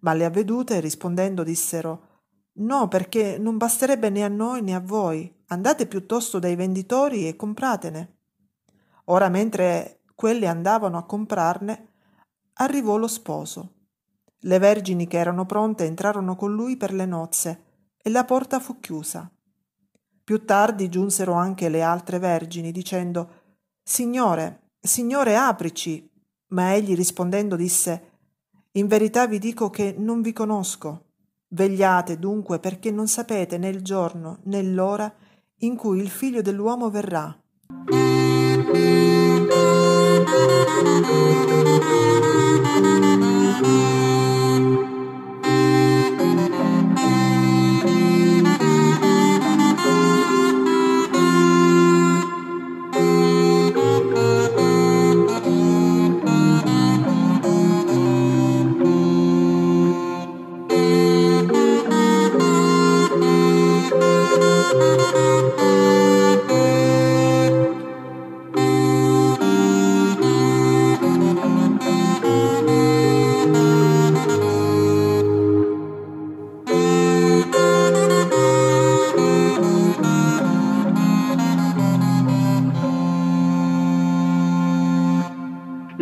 Ma 0.00 0.14
le 0.14 0.24
avvedute, 0.24 0.78
rispondendo, 0.78 1.42
dissero, 1.42 2.10
No, 2.54 2.86
perché 2.86 3.38
non 3.38 3.56
basterebbe 3.56 4.10
né 4.10 4.22
a 4.22 4.28
noi 4.28 4.62
né 4.62 4.74
a 4.74 4.80
voi. 4.80 5.42
Andate 5.46 5.86
piuttosto 5.86 6.38
dai 6.38 6.54
venditori 6.54 7.26
e 7.26 7.34
compratene. 7.34 8.16
Ora, 9.06 9.28
mentre 9.28 10.02
quelli 10.14 10.46
andavano 10.46 10.98
a 10.98 11.04
comprarne, 11.04 11.88
arrivò 12.54 12.96
lo 12.96 13.08
sposo. 13.08 13.81
Le 14.44 14.58
vergini 14.58 15.06
che 15.06 15.18
erano 15.18 15.46
pronte 15.46 15.84
entrarono 15.84 16.34
con 16.34 16.52
lui 16.52 16.76
per 16.76 16.92
le 16.92 17.06
nozze 17.06 17.62
e 18.02 18.10
la 18.10 18.24
porta 18.24 18.58
fu 18.58 18.80
chiusa. 18.80 19.30
Più 20.24 20.44
tardi 20.44 20.88
giunsero 20.88 21.32
anche 21.32 21.68
le 21.68 21.82
altre 21.82 22.18
vergini 22.18 22.72
dicendo 22.72 23.40
Signore, 23.82 24.70
Signore, 24.80 25.36
aprici. 25.36 26.08
Ma 26.48 26.74
egli 26.74 26.94
rispondendo 26.94 27.54
disse 27.54 28.10
In 28.72 28.88
verità 28.88 29.26
vi 29.26 29.38
dico 29.38 29.70
che 29.70 29.94
non 29.96 30.22
vi 30.22 30.32
conosco. 30.32 31.10
Vegliate 31.48 32.18
dunque 32.18 32.58
perché 32.58 32.90
non 32.90 33.06
sapete 33.06 33.58
né 33.58 33.68
il 33.68 33.82
giorno 33.82 34.40
né 34.44 34.62
l'ora 34.62 35.12
in 35.58 35.76
cui 35.76 36.00
il 36.00 36.08
figlio 36.10 36.42
dell'uomo 36.42 36.90
verrà. 36.90 37.36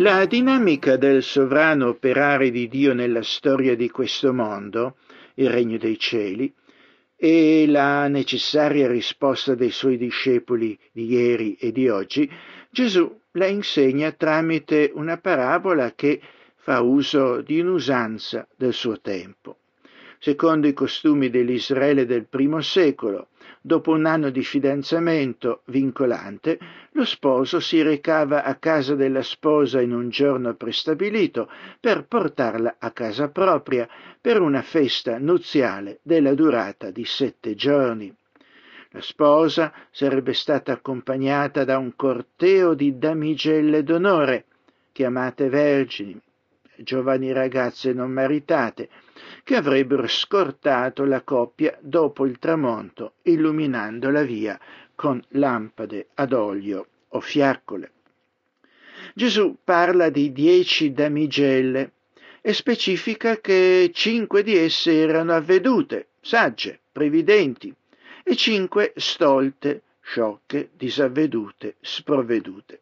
La 0.01 0.25
dinamica 0.25 0.97
del 0.97 1.21
sovrano 1.21 1.89
operare 1.89 2.49
di 2.49 2.67
Dio 2.67 2.91
nella 2.91 3.21
storia 3.21 3.75
di 3.75 3.91
questo 3.91 4.33
mondo, 4.33 4.95
il 5.35 5.47
regno 5.47 5.77
dei 5.77 5.99
cieli, 5.99 6.51
e 7.15 7.65
la 7.67 8.07
necessaria 8.07 8.87
risposta 8.87 9.53
dei 9.53 9.69
suoi 9.69 9.97
discepoli 9.97 10.75
di 10.91 11.05
ieri 11.05 11.53
e 11.53 11.71
di 11.71 11.87
oggi, 11.87 12.27
Gesù 12.71 13.15
la 13.33 13.45
insegna 13.45 14.11
tramite 14.11 14.89
una 14.91 15.19
parabola 15.19 15.93
che 15.93 16.19
fa 16.55 16.81
uso 16.81 17.41
di 17.41 17.59
un'usanza 17.59 18.47
del 18.55 18.73
suo 18.73 18.99
tempo. 19.01 19.57
Secondo 20.17 20.65
i 20.65 20.73
costumi 20.73 21.29
dell'Israele 21.29 22.07
del 22.07 22.25
primo 22.25 22.59
secolo, 22.61 23.27
Dopo 23.63 23.91
un 23.91 24.07
anno 24.07 24.31
di 24.31 24.43
fidanzamento 24.43 25.61
vincolante, 25.65 26.57
lo 26.93 27.05
sposo 27.05 27.59
si 27.59 27.83
recava 27.83 28.43
a 28.43 28.55
casa 28.55 28.95
della 28.95 29.21
sposa 29.21 29.81
in 29.81 29.93
un 29.93 30.09
giorno 30.09 30.55
prestabilito 30.55 31.47
per 31.79 32.05
portarla 32.05 32.77
a 32.79 32.89
casa 32.89 33.29
propria 33.29 33.87
per 34.19 34.41
una 34.41 34.63
festa 34.63 35.19
nuziale 35.19 35.99
della 36.01 36.33
durata 36.33 36.89
di 36.89 37.05
sette 37.05 37.53
giorni. 37.53 38.11
La 38.93 39.01
sposa 39.01 39.71
sarebbe 39.91 40.33
stata 40.33 40.73
accompagnata 40.73 41.63
da 41.63 41.77
un 41.77 41.95
corteo 41.95 42.73
di 42.73 42.97
damigelle 42.97 43.83
d'onore, 43.83 44.45
chiamate 44.91 45.49
vergini, 45.49 46.19
giovani 46.77 47.31
ragazze 47.31 47.93
non 47.93 48.09
maritate, 48.09 48.89
che 49.43 49.55
avrebbero 49.55 50.07
scortato 50.07 51.03
la 51.05 51.21
coppia 51.21 51.77
dopo 51.81 52.25
il 52.25 52.39
tramonto, 52.39 53.13
illuminando 53.23 54.09
la 54.09 54.23
via 54.23 54.59
con 54.95 55.21
lampade 55.29 56.09
ad 56.15 56.33
olio 56.33 56.87
o 57.09 57.19
fiaccole. 57.19 57.91
Gesù 59.13 59.57
parla 59.63 60.09
di 60.09 60.31
dieci 60.31 60.93
damigelle 60.93 61.93
e 62.41 62.53
specifica 62.53 63.39
che 63.39 63.91
cinque 63.93 64.43
di 64.43 64.55
esse 64.55 64.99
erano 64.99 65.33
avvedute, 65.33 66.09
sagge, 66.21 66.79
previdenti, 66.91 67.73
e 68.23 68.35
cinque 68.35 68.93
stolte, 68.95 69.81
sciocche, 70.01 70.69
disavvedute, 70.75 71.75
sprovvedute. 71.81 72.80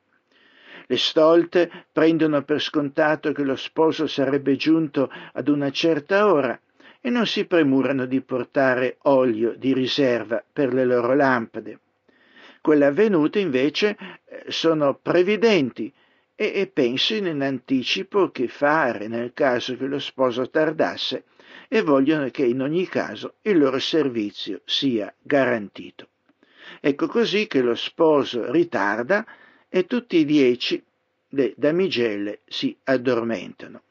Le 0.92 0.98
stolte 0.98 1.86
prendono 1.92 2.42
per 2.42 2.60
scontato 2.60 3.32
che 3.32 3.44
lo 3.44 3.56
sposo 3.56 4.08
sarebbe 4.08 4.56
giunto 4.56 5.08
ad 5.34 5.48
una 5.48 5.70
certa 5.70 6.34
ora 6.34 6.60
e 7.00 7.12
non 7.12 7.28
si 7.28 7.46
premurano 7.46 8.08
di 8.08 8.22
portare 8.22 8.98
olio 9.04 9.54
di 9.56 9.72
riserva 9.72 10.44
per 10.52 10.74
le 10.74 10.86
loro 10.86 11.14
lampade. 11.14 11.80
Quelle 12.60 12.88
avvenute 12.88 13.38
invece 13.38 13.96
eh, 14.26 14.46
sono 14.48 14.96
previdenti 14.96 15.94
e, 16.34 16.54
e 16.56 16.66
pensano 16.66 17.28
in 17.28 17.44
anticipo 17.44 18.32
che 18.32 18.48
fare 18.48 19.08
nel 19.08 19.32
caso 19.36 19.78
che 19.78 19.86
lo 19.86 20.00
sposo 20.00 20.50
tardasse 20.50 21.26
e 21.68 21.84
vogliono 21.84 22.32
che 22.32 22.46
in 22.46 22.64
ogni 22.64 22.88
caso 22.88 23.36
il 23.44 23.60
loro 23.60 23.78
servizio 23.78 24.62
sia 24.66 25.14
garantito. 25.22 26.08
Ecco 26.82 27.06
così 27.06 27.46
che 27.46 27.62
lo 27.62 27.76
sposo 27.76 28.52
ritarda 28.52 29.24
e 29.70 29.86
tutti 29.86 30.18
i 30.18 30.26
dieci 30.26 30.84
le 31.30 31.54
damigelle 31.56 32.40
si 32.46 32.76
addormentano. 32.84 33.84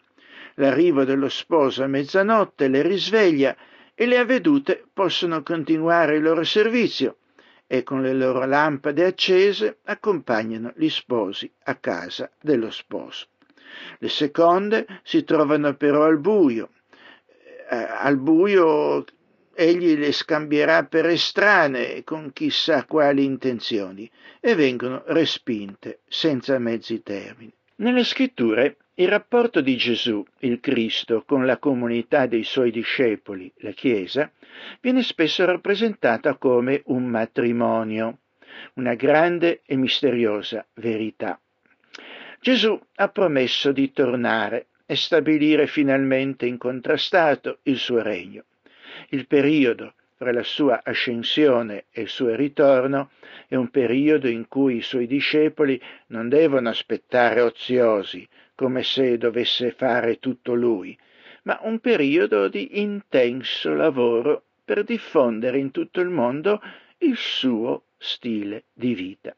L'arrivo 0.54 1.04
dello 1.04 1.28
sposo 1.28 1.84
a 1.84 1.86
mezzanotte 1.86 2.66
le 2.66 2.82
risveglia 2.82 3.56
e 3.94 4.06
le 4.06 4.18
avvedute 4.18 4.84
possono 4.92 5.42
continuare 5.42 6.16
il 6.16 6.22
loro 6.22 6.42
servizio 6.42 7.18
e 7.66 7.82
con 7.82 8.02
le 8.02 8.12
loro 8.12 8.44
lampade 8.44 9.04
accese 9.04 9.78
accompagnano 9.84 10.72
gli 10.74 10.88
sposi 10.88 11.50
a 11.64 11.76
casa 11.76 12.30
dello 12.40 12.70
sposo. 12.70 13.26
Le 13.98 14.08
seconde 14.08 14.86
si 15.04 15.22
trovano 15.22 15.74
però 15.74 16.04
al 16.04 16.18
buio, 16.18 16.70
eh, 17.70 17.76
al 17.76 18.16
buio 18.16 19.04
egli 19.60 19.98
le 19.98 20.12
scambierà 20.12 20.84
per 20.84 21.06
estranee 21.06 22.04
con 22.04 22.32
chissà 22.32 22.84
quali 22.84 23.24
intenzioni 23.24 24.08
e 24.38 24.54
vengono 24.54 25.02
respinte 25.06 25.98
senza 26.06 26.60
mezzi 26.60 27.02
termini. 27.02 27.52
Nelle 27.76 28.04
scritture 28.04 28.76
il 28.94 29.08
rapporto 29.08 29.60
di 29.60 29.76
Gesù, 29.76 30.24
il 30.40 30.60
Cristo, 30.60 31.24
con 31.26 31.44
la 31.44 31.58
comunità 31.58 32.26
dei 32.26 32.44
suoi 32.44 32.70
discepoli, 32.70 33.52
la 33.56 33.72
Chiesa, 33.72 34.30
viene 34.80 35.02
spesso 35.02 35.44
rappresentata 35.44 36.36
come 36.36 36.82
un 36.86 37.06
matrimonio, 37.06 38.18
una 38.74 38.94
grande 38.94 39.62
e 39.66 39.74
misteriosa 39.74 40.64
verità. 40.74 41.40
Gesù 42.40 42.80
ha 42.94 43.08
promesso 43.08 43.72
di 43.72 43.90
tornare 43.92 44.66
e 44.86 44.94
stabilire 44.94 45.66
finalmente 45.66 46.46
incontrastato 46.46 47.58
il 47.64 47.76
suo 47.76 48.02
regno. 48.02 48.44
Il 49.10 49.26
periodo 49.26 49.94
fra 50.16 50.32
la 50.32 50.42
sua 50.42 50.80
ascensione 50.82 51.84
e 51.90 52.02
il 52.02 52.08
suo 52.08 52.34
ritorno 52.34 53.10
è 53.46 53.54
un 53.54 53.68
periodo 53.70 54.28
in 54.28 54.48
cui 54.48 54.76
i 54.76 54.82
suoi 54.82 55.06
discepoli 55.06 55.80
non 56.08 56.28
devono 56.28 56.68
aspettare 56.68 57.40
oziosi, 57.40 58.28
come 58.54 58.82
se 58.82 59.16
dovesse 59.16 59.70
fare 59.70 60.18
tutto 60.18 60.54
lui, 60.54 60.98
ma 61.42 61.60
un 61.62 61.78
periodo 61.78 62.48
di 62.48 62.80
intenso 62.80 63.72
lavoro 63.72 64.42
per 64.64 64.82
diffondere 64.82 65.58
in 65.58 65.70
tutto 65.70 66.00
il 66.00 66.08
mondo 66.08 66.60
il 66.98 67.16
suo 67.16 67.84
stile 67.96 68.64
di 68.72 68.94
vita. 68.94 69.34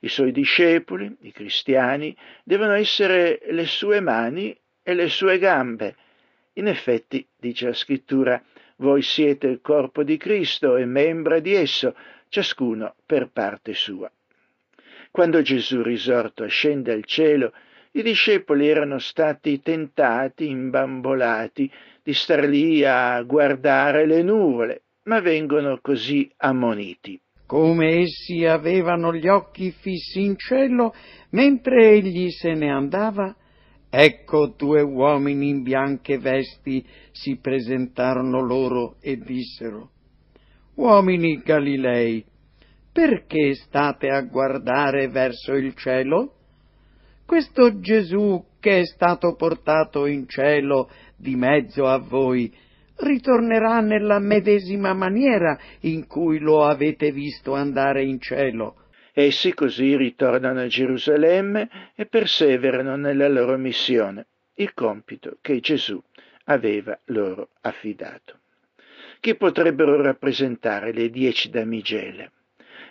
I 0.00 0.08
suoi 0.08 0.32
discepoli, 0.32 1.14
i 1.20 1.32
cristiani, 1.32 2.16
devono 2.42 2.72
essere 2.72 3.40
le 3.50 3.66
sue 3.66 4.00
mani 4.00 4.56
e 4.82 4.94
le 4.94 5.08
sue 5.08 5.38
gambe. 5.38 5.96
In 6.54 6.68
effetti, 6.68 7.26
dice 7.36 7.66
la 7.66 7.74
scrittura, 7.74 8.42
voi 8.76 9.02
siete 9.02 9.46
il 9.46 9.60
corpo 9.60 10.02
di 10.02 10.16
Cristo 10.16 10.76
e 10.76 10.84
membra 10.84 11.38
di 11.38 11.54
esso, 11.54 11.94
ciascuno 12.28 12.94
per 13.06 13.30
parte 13.32 13.74
sua. 13.74 14.10
Quando 15.10 15.42
Gesù 15.42 15.82
risorto 15.82 16.42
ascende 16.42 16.92
al 16.92 17.04
cielo, 17.04 17.52
i 17.92 18.02
discepoli 18.02 18.68
erano 18.68 18.98
stati 18.98 19.60
tentati, 19.62 20.48
imbambolati, 20.48 21.70
di 22.02 22.12
star 22.12 22.44
lì 22.44 22.84
a 22.84 23.22
guardare 23.22 24.06
le 24.06 24.22
nuvole, 24.22 24.82
ma 25.04 25.20
vengono 25.20 25.78
così 25.80 26.28
ammoniti. 26.38 27.20
Come 27.46 28.00
essi 28.00 28.44
avevano 28.44 29.14
gli 29.14 29.28
occhi 29.28 29.70
fissi 29.70 30.24
in 30.24 30.36
cielo, 30.36 30.92
mentre 31.30 31.90
egli 31.90 32.30
se 32.30 32.54
ne 32.54 32.70
andava, 32.70 33.36
ecco 33.96 34.54
due 34.56 34.82
uomini 34.82 35.48
in 35.48 35.62
bianche 35.62 36.18
vesti 36.18 36.84
si 37.12 37.38
presentarono 37.40 38.40
loro 38.40 38.96
e 39.00 39.18
dissero, 39.18 39.90
Uomini 40.74 41.40
Galilei, 41.44 42.24
perché 42.92 43.54
state 43.54 44.08
a 44.08 44.22
guardare 44.22 45.08
verso 45.08 45.52
il 45.52 45.74
cielo? 45.76 46.32
Questo 47.24 47.78
Gesù 47.78 48.44
che 48.58 48.80
è 48.80 48.84
stato 48.86 49.34
portato 49.36 50.06
in 50.06 50.26
cielo 50.26 50.90
di 51.16 51.36
mezzo 51.36 51.86
a 51.86 51.98
voi, 51.98 52.52
ritornerà 52.96 53.80
nella 53.80 54.18
medesima 54.18 54.94
maniera 54.94 55.58
in 55.80 56.06
cui 56.06 56.38
lo 56.38 56.64
avete 56.64 57.12
visto 57.12 57.54
andare 57.54 58.04
in 58.04 58.20
cielo. 58.20 58.76
Essi 59.16 59.54
così 59.54 59.96
ritornano 59.96 60.60
a 60.60 60.66
Gerusalemme 60.66 61.92
e 61.94 62.04
perseverano 62.06 62.96
nella 62.96 63.28
loro 63.28 63.56
missione, 63.56 64.26
il 64.54 64.74
compito 64.74 65.38
che 65.40 65.60
Gesù 65.60 66.02
aveva 66.46 66.98
loro 67.06 67.50
affidato. 67.60 68.40
Chi 69.20 69.36
potrebbero 69.36 70.02
rappresentare 70.02 70.92
le 70.92 71.10
dieci 71.10 71.48
damigelle? 71.48 72.32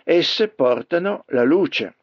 Esse 0.02 0.48
portano 0.48 1.24
la 1.28 1.42
luce, 1.44 1.96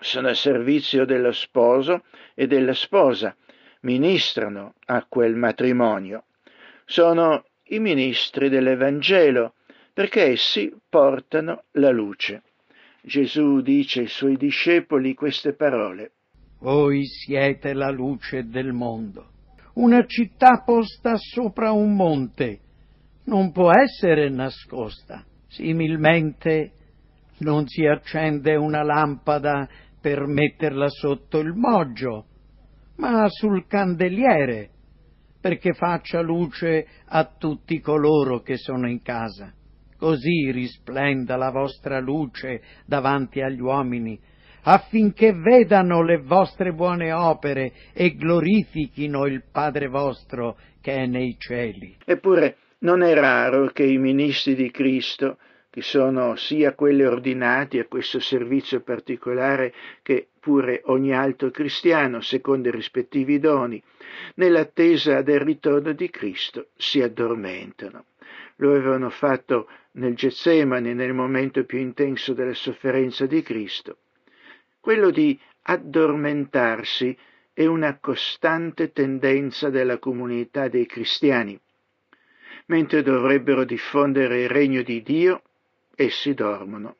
sono 0.00 0.28
a 0.28 0.34
servizio 0.34 1.04
dello 1.04 1.32
sposo 1.32 2.04
e 2.34 2.46
della 2.46 2.74
sposa, 2.74 3.34
ministrano 3.80 4.74
a 4.86 5.06
quel 5.08 5.34
matrimonio. 5.34 6.24
Sono 6.84 7.46
i 7.68 7.78
ministri 7.78 8.48
dell'Evangelo, 8.48 9.54
perché 9.94 10.24
essi 10.24 10.74
portano 10.88 11.64
la 11.72 11.90
luce. 11.90 12.42
Gesù 13.06 13.60
dice 13.60 14.00
ai 14.00 14.06
suoi 14.06 14.36
discepoli 14.36 15.12
queste 15.12 15.54
parole. 15.54 16.12
Voi 16.60 17.04
siete 17.04 17.74
la 17.74 17.90
luce 17.90 18.48
del 18.48 18.72
mondo. 18.72 19.28
Una 19.74 20.06
città 20.06 20.62
posta 20.64 21.16
sopra 21.16 21.70
un 21.72 21.94
monte 21.94 22.60
non 23.24 23.52
può 23.52 23.70
essere 23.72 24.30
nascosta. 24.30 25.22
Similmente 25.48 26.72
non 27.40 27.66
si 27.66 27.84
accende 27.84 28.56
una 28.56 28.82
lampada 28.82 29.68
per 30.00 30.26
metterla 30.26 30.88
sotto 30.88 31.40
il 31.40 31.52
moggio, 31.52 32.24
ma 32.96 33.26
sul 33.28 33.66
candeliere, 33.66 34.70
perché 35.42 35.74
faccia 35.74 36.22
luce 36.22 36.86
a 37.04 37.24
tutti 37.24 37.80
coloro 37.80 38.40
che 38.40 38.56
sono 38.56 38.88
in 38.88 39.02
casa. 39.02 39.52
Così 40.04 40.50
risplenda 40.50 41.34
la 41.36 41.50
vostra 41.50 41.98
luce 41.98 42.60
davanti 42.84 43.40
agli 43.40 43.62
uomini, 43.62 44.20
affinché 44.64 45.32
vedano 45.32 46.02
le 46.02 46.18
vostre 46.18 46.74
buone 46.74 47.10
opere 47.10 47.72
e 47.94 48.14
glorifichino 48.14 49.24
il 49.24 49.44
Padre 49.50 49.88
vostro 49.88 50.58
che 50.82 50.92
è 50.92 51.06
nei 51.06 51.36
cieli. 51.38 51.96
Eppure 52.04 52.58
non 52.80 53.00
è 53.00 53.14
raro 53.14 53.68
che 53.68 53.84
i 53.84 53.96
ministri 53.96 54.54
di 54.54 54.70
Cristo 54.70 55.38
che 55.70 55.80
sono 55.80 56.36
sia 56.36 56.74
quelli 56.74 57.02
ordinati 57.02 57.78
a 57.78 57.86
questo 57.86 58.20
servizio 58.20 58.82
particolare 58.82 59.72
che 60.02 60.28
pure 60.38 60.82
ogni 60.84 61.14
altro 61.14 61.50
cristiano, 61.50 62.20
secondo 62.20 62.68
i 62.68 62.72
rispettivi 62.72 63.38
doni, 63.38 63.82
nell'attesa 64.34 65.22
del 65.22 65.40
ritorno 65.40 65.94
di 65.94 66.10
Cristo, 66.10 66.66
si 66.76 67.00
addormentano. 67.00 68.04
Lo 68.58 68.70
avevano 68.70 69.10
fatto 69.10 69.66
nel 69.94 70.14
Getsemani, 70.14 70.94
nel 70.94 71.12
momento 71.12 71.64
più 71.64 71.78
intenso 71.78 72.32
della 72.32 72.54
sofferenza 72.54 73.26
di 73.26 73.42
Cristo. 73.42 73.98
Quello 74.80 75.10
di 75.10 75.38
addormentarsi 75.62 77.16
è 77.52 77.64
una 77.66 77.98
costante 77.98 78.92
tendenza 78.92 79.70
della 79.70 79.98
comunità 79.98 80.68
dei 80.68 80.86
cristiani. 80.86 81.58
Mentre 82.66 83.02
dovrebbero 83.02 83.64
diffondere 83.64 84.42
il 84.42 84.48
regno 84.48 84.82
di 84.82 85.02
Dio, 85.02 85.42
essi 85.94 86.34
dormono, 86.34 86.96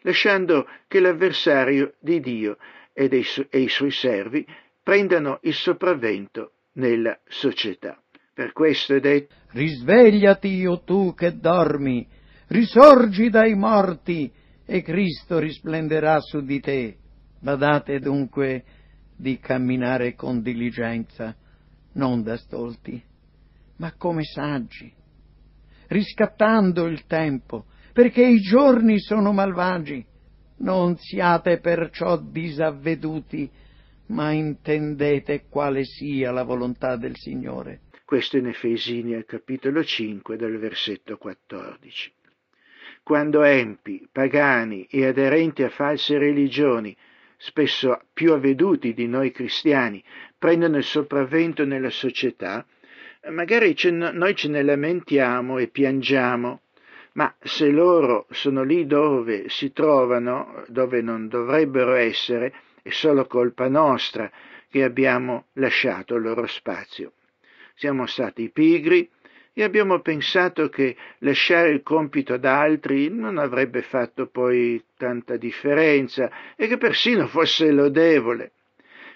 lasciando 0.00 0.68
che 0.88 1.00
l'avversario 1.00 1.94
di 2.00 2.20
Dio 2.20 2.56
e, 2.92 3.08
dei, 3.08 3.24
e 3.50 3.60
i 3.60 3.68
suoi 3.68 3.90
servi 3.90 4.44
prendano 4.82 5.38
il 5.42 5.54
sopravvento 5.54 6.52
nella 6.72 7.18
società. 7.28 8.02
Per 8.34 8.52
questo 8.52 8.94
è 8.94 9.00
detto 9.00 9.34
Risvegliati, 9.50 10.66
o 10.66 10.82
tu 10.82 11.14
che 11.14 11.36
dormi, 11.36 12.08
risorgi 12.52 13.30
dai 13.30 13.54
morti 13.54 14.30
e 14.64 14.82
Cristo 14.82 15.38
risplenderà 15.38 16.20
su 16.20 16.42
di 16.42 16.60
te. 16.60 16.96
Badate 17.40 17.98
dunque 17.98 18.64
di 19.16 19.38
camminare 19.38 20.14
con 20.14 20.42
diligenza, 20.42 21.34
non 21.94 22.22
da 22.22 22.36
stolti, 22.36 23.02
ma 23.76 23.94
come 23.96 24.22
saggi, 24.22 24.92
riscattando 25.88 26.86
il 26.86 27.06
tempo, 27.06 27.64
perché 27.92 28.22
i 28.22 28.38
giorni 28.38 29.00
sono 29.00 29.32
malvagi. 29.32 30.04
Non 30.58 30.96
siate 30.96 31.58
perciò 31.58 32.18
disavveduti, 32.18 33.50
ma 34.08 34.30
intendete 34.30 35.46
quale 35.48 35.84
sia 35.84 36.30
la 36.30 36.44
volontà 36.44 36.96
del 36.96 37.16
Signore. 37.16 37.80
Questo 38.04 38.36
in 38.36 38.46
Efesini 38.46 39.14
al 39.14 39.24
capitolo 39.24 39.82
5 39.82 40.36
del 40.36 40.58
versetto 40.58 41.16
14. 41.16 42.12
Quando 43.04 43.42
empi, 43.42 44.06
pagani 44.10 44.86
e 44.88 45.06
aderenti 45.06 45.64
a 45.64 45.68
false 45.68 46.18
religioni, 46.18 46.96
spesso 47.36 48.02
più 48.12 48.32
avveduti 48.32 48.94
di 48.94 49.08
noi 49.08 49.32
cristiani, 49.32 50.02
prendono 50.38 50.76
il 50.76 50.84
sopravvento 50.84 51.64
nella 51.64 51.90
società, 51.90 52.64
magari 53.30 53.74
ce, 53.74 53.90
noi 53.90 54.36
ce 54.36 54.48
ne 54.48 54.62
lamentiamo 54.62 55.58
e 55.58 55.66
piangiamo, 55.66 56.60
ma 57.14 57.34
se 57.40 57.70
loro 57.70 58.26
sono 58.30 58.62
lì 58.62 58.86
dove 58.86 59.48
si 59.48 59.72
trovano, 59.72 60.62
dove 60.68 61.02
non 61.02 61.26
dovrebbero 61.26 61.94
essere, 61.94 62.54
è 62.82 62.90
solo 62.90 63.26
colpa 63.26 63.68
nostra 63.68 64.30
che 64.70 64.84
abbiamo 64.84 65.46
lasciato 65.54 66.14
il 66.14 66.22
loro 66.22 66.46
spazio. 66.46 67.12
Siamo 67.74 68.06
stati 68.06 68.48
pigri 68.50 69.10
e 69.54 69.62
abbiamo 69.62 70.00
pensato 70.00 70.68
che 70.68 70.96
lasciare 71.18 71.70
il 71.70 71.82
compito 71.82 72.34
ad 72.34 72.44
altri 72.44 73.10
non 73.10 73.36
avrebbe 73.36 73.82
fatto 73.82 74.26
poi 74.26 74.82
tanta 74.96 75.36
differenza 75.36 76.30
e 76.56 76.66
che 76.66 76.78
persino 76.78 77.26
fosse 77.26 77.70
lodevole. 77.70 78.52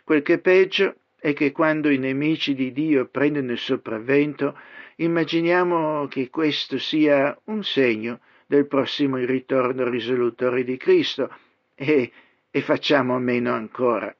Quel 0.05 0.23
che 0.23 0.35
è 0.35 0.39
peggio 0.39 0.97
è 1.19 1.33
che 1.33 1.53
quando 1.53 1.89
i 1.89 1.99
nemici 1.99 2.55
di 2.55 2.71
Dio 2.73 3.07
prendono 3.07 3.53
il 3.53 3.59
sopravvento, 3.59 4.59
immaginiamo 4.97 6.07
che 6.07 6.29
questo 6.29 6.79
sia 6.79 7.37
un 7.45 7.65
segno 7.65 8.21
del 8.47 8.67
prossimo 8.67 9.17
ritorno 9.17 9.89
risolutore 9.89 10.63
di 10.63 10.77
Cristo 10.77 11.35
e, 11.75 12.13
e 12.51 12.61
facciamo 12.61 13.19
meno 13.19 13.53
ancora. 13.53 14.15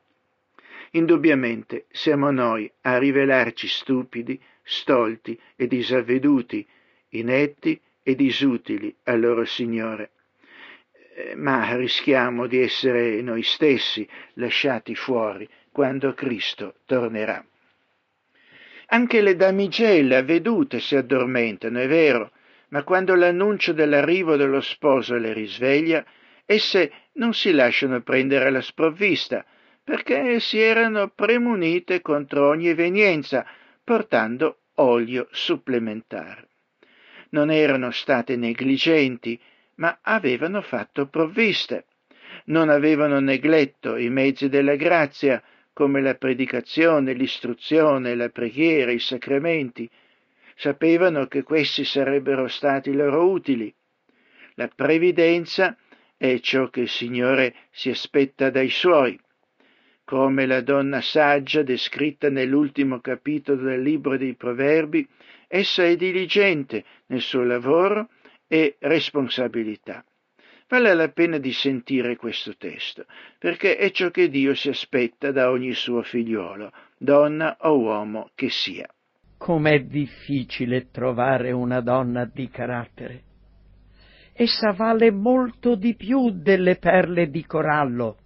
Indubbiamente 0.93 1.85
siamo 1.91 2.31
noi 2.31 2.71
a 2.83 2.99
rivelarci 2.99 3.69
stupidi, 3.69 4.41
stolti 4.67 5.41
e 5.55 5.69
disavveduti, 5.69 6.67
inetti 7.11 7.81
e 8.03 8.15
disutili 8.17 8.95
al 9.05 9.21
loro 9.21 9.45
Signore. 9.45 10.11
Eh, 11.15 11.35
ma 11.37 11.77
rischiamo 11.77 12.47
di 12.47 12.61
essere 12.61 13.23
noi 13.23 13.43
stessi 13.43 14.07
lasciati 14.35 14.95
fuori 14.95 15.49
quando 15.71 16.13
Cristo 16.15 16.75
tornerà. 16.85 17.45
Anche 18.89 19.21
le 19.21 19.37
damigelle 19.37 20.17
avvedute 20.17 20.81
si 20.81 20.97
addormentano, 20.97 21.79
è 21.79 21.89
vero, 21.89 22.33
ma 22.69 22.83
quando 22.83 23.15
l'annuncio 23.15 23.73
dell'arrivo 23.73 24.37
dello 24.37 24.61
sposo 24.61 25.17
le 25.17 25.33
risveglia, 25.33 26.05
esse 26.45 26.93
non 27.15 27.35
si 27.35 27.53
lasciano 27.53 28.01
prendere 28.03 28.47
alla 28.47 28.61
sprovvista, 28.61 29.45
perché 29.83 30.41
si 30.41 30.59
erano 30.59 31.09
premunite 31.09 32.01
contro 32.03 32.49
ogni 32.49 32.69
evenienza, 32.69 33.47
portando 33.87 34.63
olio 34.79 35.29
supplementare. 35.31 36.49
Non 37.29 37.53
erano 37.53 37.93
state 37.93 38.35
negligenti, 38.35 39.41
ma 39.77 40.01
avevano 40.03 40.61
fatto 40.61 41.07
provviste. 41.07 41.85
Non 42.47 42.69
avevano 42.69 43.21
negletto 43.21 43.97
i 43.97 44.11
mezzi 44.11 44.49
della 44.49 44.75
grazia, 44.75 45.41
come 45.73 46.03
la 46.03 46.17
predicazione, 46.17 47.13
l'istruzione, 47.13 48.17
la 48.17 48.29
preghiera, 48.29 48.91
i 48.91 48.99
sacramenti. 48.99 49.89
Sapevano 50.57 51.29
che 51.29 51.45
questi 51.45 51.85
sarebbero 51.85 52.49
stati 52.49 52.93
loro 52.93 53.31
utili. 53.31 53.73
La 54.55 54.67
previdenza 54.67 55.77
è 56.17 56.41
ciò 56.41 56.71
che 56.71 56.81
il 56.81 56.89
Signore 56.89 57.55
si 57.71 57.89
aspetta 57.91 58.51
dai 58.51 58.69
suoi 58.69 59.17
come 60.07 60.47
la 60.47 60.61
donna 60.61 61.01
saggia 61.01 61.65
descritta 61.65 62.31
nell'ultimo 62.31 63.01
capitolo 63.01 63.63
del 63.63 63.83
libro 63.83 64.17
dei 64.17 64.37
Proverbi, 64.37 65.05
essa 65.49 65.83
è 65.83 65.97
diligente 65.97 66.85
nel 67.07 67.21
suo 67.21 67.43
lavoro 67.43 68.11
e 68.47 68.77
responsabilità. 68.79 70.05
Vale 70.69 70.95
la 70.95 71.09
pena 71.09 71.39
di 71.39 71.53
sentire 71.53 72.15
questo 72.15 72.55
testo, 72.57 73.05
perché 73.41 73.77
è 73.77 73.91
ciò 73.91 74.11
che 74.11 74.29
Dio 74.29 74.55
si 74.55 74.69
aspetta 74.69 75.33
da 75.33 75.51
ogni 75.51 75.73
suo 75.73 76.03
figliuolo, 76.03 76.71
donna 76.97 77.57
o 77.63 77.77
uomo 77.77 78.31
che 78.37 78.49
sia. 78.49 78.89
Com'è 79.37 79.81
difficile 79.87 80.89
trovare 80.93 81.51
una 81.51 81.81
donna 81.81 82.31
di 82.33 82.49
carattere. 82.49 83.23
Essa 84.33 84.71
vale 84.71 85.11
molto 85.11 85.75
di 85.75 85.97
più 85.97 86.31
delle 86.31 86.77
perle 86.77 87.29
di 87.29 87.45
corallo 87.45 88.19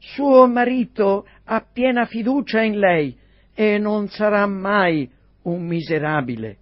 suo 0.00 0.46
marito 0.46 1.26
ha 1.44 1.60
piena 1.60 2.06
fiducia 2.06 2.62
in 2.62 2.78
lei 2.78 3.16
e 3.54 3.78
non 3.78 4.08
sarà 4.08 4.46
mai 4.46 5.08
un 5.42 5.66
miserabile. 5.66 6.56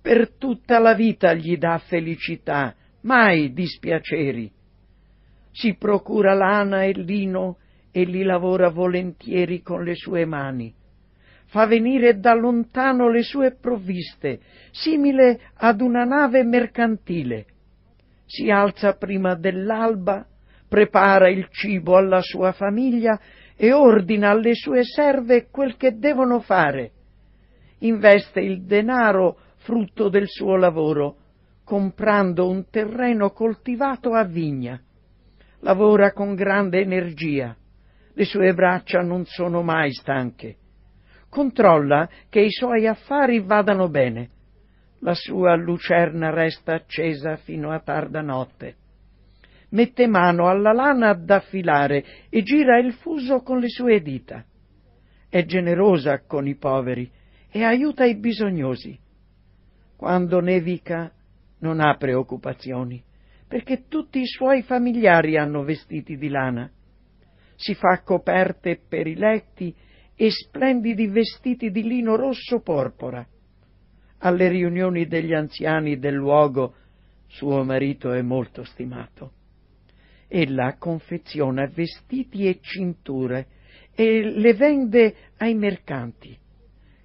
Per 0.00 0.36
tutta 0.38 0.78
la 0.78 0.94
vita 0.94 1.34
gli 1.34 1.56
dà 1.58 1.78
felicità, 1.78 2.74
mai 3.02 3.52
dispiaceri. 3.52 4.50
Si 5.50 5.74
procura 5.76 6.34
lana 6.34 6.84
e 6.84 6.92
lino 6.92 7.58
e 7.90 8.04
li 8.04 8.22
lavora 8.22 8.68
volentieri 8.70 9.60
con 9.60 9.82
le 9.82 9.94
sue 9.96 10.24
mani. 10.24 10.72
Fa 11.46 11.66
venire 11.66 12.20
da 12.20 12.34
lontano 12.34 13.10
le 13.10 13.22
sue 13.22 13.56
provviste, 13.56 14.40
simile 14.70 15.40
ad 15.54 15.80
una 15.80 16.04
nave 16.04 16.44
mercantile. 16.44 17.46
Si 18.26 18.50
alza 18.50 18.94
prima 18.94 19.34
dell'alba 19.34 20.26
prepara 20.68 21.28
il 21.28 21.48
cibo 21.50 21.96
alla 21.96 22.20
sua 22.20 22.52
famiglia 22.52 23.18
e 23.56 23.72
ordina 23.72 24.30
alle 24.30 24.54
sue 24.54 24.84
serve 24.84 25.48
quel 25.50 25.76
che 25.76 25.98
devono 25.98 26.40
fare. 26.40 26.92
Investe 27.78 28.40
il 28.40 28.64
denaro 28.64 29.38
frutto 29.56 30.08
del 30.08 30.28
suo 30.28 30.56
lavoro, 30.56 31.16
comprando 31.64 32.48
un 32.48 32.68
terreno 32.70 33.30
coltivato 33.30 34.12
a 34.12 34.24
vigna. 34.24 34.80
Lavora 35.60 36.12
con 36.12 36.34
grande 36.34 36.80
energia. 36.80 37.56
Le 38.12 38.24
sue 38.24 38.52
braccia 38.52 39.00
non 39.00 39.24
sono 39.24 39.62
mai 39.62 39.92
stanche. 39.92 40.56
Controlla 41.28 42.08
che 42.28 42.40
i 42.40 42.50
suoi 42.50 42.86
affari 42.86 43.40
vadano 43.40 43.88
bene. 43.88 44.30
La 45.00 45.14
sua 45.14 45.54
lucerna 45.54 46.30
resta 46.30 46.74
accesa 46.74 47.36
fino 47.36 47.70
a 47.70 47.80
tarda 47.80 48.20
notte 48.20 48.76
mette 49.70 50.06
mano 50.06 50.48
alla 50.48 50.72
lana 50.72 51.12
da 51.14 51.40
filare 51.40 52.04
e 52.28 52.42
gira 52.42 52.78
il 52.78 52.92
fuso 52.94 53.42
con 53.42 53.58
le 53.58 53.68
sue 53.68 54.00
dita. 54.00 54.44
È 55.28 55.44
generosa 55.44 56.22
con 56.24 56.46
i 56.46 56.56
poveri 56.56 57.10
e 57.50 57.64
aiuta 57.64 58.04
i 58.04 58.16
bisognosi. 58.16 58.98
Quando 59.96 60.40
nevica 60.40 61.12
non 61.60 61.80
ha 61.80 61.96
preoccupazioni, 61.96 63.02
perché 63.46 63.86
tutti 63.88 64.20
i 64.20 64.26
suoi 64.26 64.62
familiari 64.62 65.36
hanno 65.36 65.64
vestiti 65.64 66.16
di 66.16 66.28
lana. 66.28 66.70
Si 67.56 67.74
fa 67.74 68.02
coperte 68.02 68.80
per 68.88 69.06
i 69.06 69.16
letti 69.16 69.74
e 70.14 70.30
splendidi 70.30 71.08
vestiti 71.08 71.70
di 71.70 71.82
lino 71.82 72.16
rosso 72.16 72.60
porpora. 72.60 73.26
Alle 74.20 74.48
riunioni 74.48 75.06
degli 75.06 75.34
anziani 75.34 75.98
del 75.98 76.14
luogo 76.14 76.74
suo 77.26 77.62
marito 77.64 78.12
è 78.12 78.22
molto 78.22 78.64
stimato 78.64 79.32
ella 80.28 80.76
confeziona 80.76 81.66
vestiti 81.66 82.46
e 82.46 82.58
cinture 82.60 83.46
e 83.94 84.22
le 84.22 84.54
vende 84.54 85.16
ai 85.38 85.54
mercanti. 85.54 86.36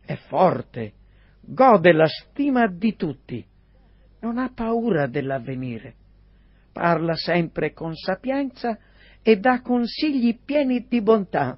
È 0.06 0.16
forte, 0.28 0.94
gode 1.42 1.94
la 1.94 2.08
stima 2.08 2.68
di 2.68 2.96
tutti, 2.96 3.44
non 4.20 4.38
ha 4.38 4.52
paura 4.54 5.08
dell'avvenire, 5.08 5.96
parla 6.72 7.16
sempre 7.16 7.74
con 7.74 7.96
sapienza 7.96 8.78
e 9.22 9.38
dà 9.38 9.62
consigli 9.62 10.38
pieni 10.44 10.86
di 10.88 11.02
bontà. 11.02 11.58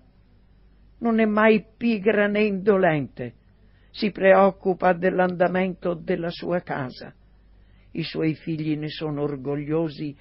Non 0.99 1.19
è 1.19 1.25
mai 1.25 1.65
pigra 1.75 2.27
né 2.27 2.43
indolente, 2.43 3.33
si 3.89 4.11
preoccupa 4.11 4.93
dell'andamento 4.93 5.95
della 5.95 6.29
sua 6.29 6.61
casa. 6.61 7.13
I 7.91 8.03
suoi 8.03 8.35
figli 8.35 8.77
ne 8.77 8.89
sono 8.89 9.21
orgogliosi 9.21 10.15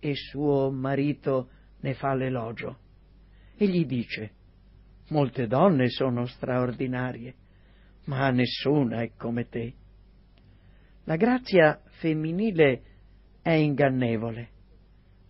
e 0.00 0.14
suo 0.14 0.70
marito 0.70 1.50
ne 1.80 1.94
fa 1.94 2.14
l'elogio. 2.14 2.78
E 3.56 3.68
gli 3.68 3.84
dice, 3.84 4.32
molte 5.08 5.46
donne 5.46 5.88
sono 5.88 6.26
straordinarie, 6.26 7.34
ma 8.06 8.30
nessuna 8.30 9.02
è 9.02 9.12
come 9.16 9.48
te. 9.48 9.74
La 11.04 11.16
grazia 11.16 11.80
femminile 11.98 12.82
è 13.42 13.50
ingannevole, 13.50 14.48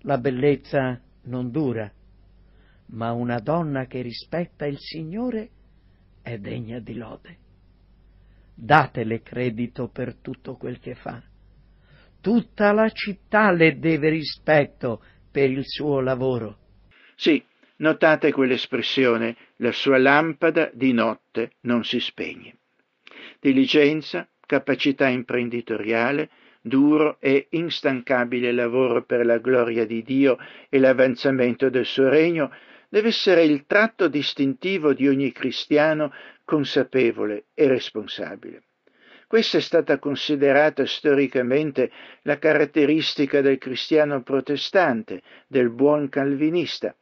la 0.03 0.19
bellezza 0.19 1.01
non 1.23 1.51
dura, 1.51 1.91
ma 2.87 3.13
una 3.13 3.39
donna 3.39 3.87
che 3.87 4.01
rispetta 4.01 4.67
il 4.67 4.79
Signore 4.79 5.51
è 6.23 6.39
degna 6.39 6.79
di 6.79 6.95
lode. 6.95 7.37
Datele 8.55 9.23
credito 9.23 9.89
per 9.89 10.17
tutto 10.17 10.57
quel 10.57 10.79
che 10.79 10.95
fa 10.95 11.23
Tutta 12.21 12.73
la 12.73 12.89
città 12.91 13.51
le 13.51 13.79
deve 13.79 14.11
rispetto 14.11 15.03
per 15.31 15.51
il 15.51 15.63
suo 15.65 16.01
lavoro. 16.01 16.59
Sì, 17.17 17.43
notate 17.77 18.31
quell'espressione, 18.31 19.37
la 19.57 19.73
sua 19.73 19.99
lampada 19.99 20.71
di 20.73 20.93
notte 20.93 21.53
non 21.63 21.83
si 21.85 21.99
spegne. 21.99 22.57
Diligenza, 23.41 24.29
capacità 24.45 25.09
imprenditoriale, 25.09 26.29
duro 26.61 27.17
e 27.21 27.47
instancabile 27.51 28.53
lavoro 28.53 29.03
per 29.05 29.25
la 29.25 29.39
gloria 29.39 29.87
di 29.87 30.03
Dio 30.03 30.37
e 30.69 30.79
l'avanzamento 30.79 31.71
del 31.71 31.87
suo 31.87 32.09
regno 32.09 32.53
deve 32.91 33.09
essere 33.09 33.45
il 33.45 33.65
tratto 33.67 34.09
distintivo 34.09 34.93
di 34.93 35.09
ogni 35.09 35.33
cristiano 35.33 36.13
consapevole 36.45 37.45
e 37.55 37.67
responsabile. 37.67 38.65
Questa 39.31 39.59
è 39.59 39.61
stata 39.61 40.01
considerata 40.01 40.85
storicamente 40.85 41.93
la 42.23 42.37
caratteristica 42.41 43.41
del 43.41 43.59
cristiano 43.59 44.25
protestante, 44.25 45.23
del 45.47 45.71
buon 45.71 46.09
calvinista. 46.09 46.93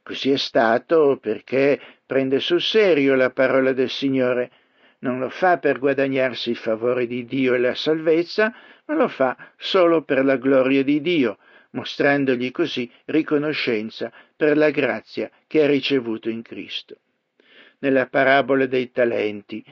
Così 0.00 0.30
è 0.30 0.36
stato 0.36 1.18
perché 1.20 1.80
prende 2.06 2.38
sul 2.38 2.60
serio 2.60 3.16
la 3.16 3.30
parola 3.30 3.72
del 3.72 3.90
Signore, 3.90 4.52
non 5.00 5.18
lo 5.18 5.28
fa 5.28 5.58
per 5.58 5.80
guadagnarsi 5.80 6.50
il 6.50 6.56
favore 6.56 7.08
di 7.08 7.24
Dio 7.24 7.54
e 7.54 7.58
la 7.58 7.74
salvezza, 7.74 8.54
ma 8.84 8.94
lo 8.94 9.08
fa 9.08 9.36
solo 9.56 10.02
per 10.02 10.24
la 10.24 10.36
gloria 10.36 10.84
di 10.84 11.00
Dio, 11.00 11.38
mostrandogli 11.70 12.52
così 12.52 12.88
riconoscenza 13.06 14.12
per 14.36 14.56
la 14.56 14.70
grazia 14.70 15.28
che 15.48 15.64
ha 15.64 15.66
ricevuto 15.66 16.28
in 16.30 16.42
Cristo. 16.42 16.98
Nella 17.80 18.06
parabola 18.06 18.66
dei 18.66 18.92
talenti 18.92 19.64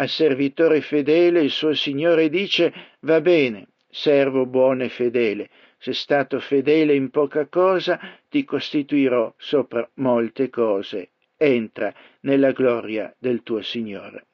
Al 0.00 0.08
servitore 0.08 0.80
fedele 0.80 1.42
il 1.42 1.50
suo 1.50 1.74
Signore 1.74 2.30
dice 2.30 2.72
va 3.00 3.20
bene, 3.20 3.66
servo 3.90 4.46
buono 4.46 4.82
e 4.82 4.88
fedele, 4.88 5.50
sei 5.76 5.92
stato 5.92 6.40
fedele 6.40 6.94
in 6.94 7.10
poca 7.10 7.48
cosa, 7.48 8.00
ti 8.30 8.42
costituirò 8.44 9.34
sopra 9.36 9.86
molte 9.96 10.48
cose. 10.48 11.10
Entra 11.36 11.92
nella 12.20 12.52
gloria 12.52 13.14
del 13.18 13.42
tuo 13.42 13.60
Signore. 13.60 14.24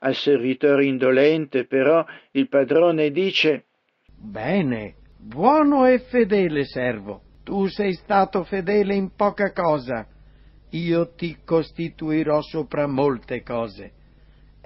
Al 0.00 0.16
servitore 0.16 0.86
indolente, 0.86 1.64
però, 1.64 2.04
il 2.32 2.48
padrone 2.48 3.12
dice 3.12 3.66
Bene, 4.16 4.96
buono 5.16 5.86
e 5.86 6.00
fedele 6.00 6.64
servo, 6.64 7.22
tu 7.44 7.66
sei 7.66 7.92
stato 7.92 8.42
fedele 8.42 8.96
in 8.96 9.14
poca 9.14 9.52
cosa, 9.52 10.04
io 10.70 11.14
ti 11.14 11.38
costituirò 11.44 12.40
sopra 12.42 12.88
molte 12.88 13.44
cose. 13.44 13.92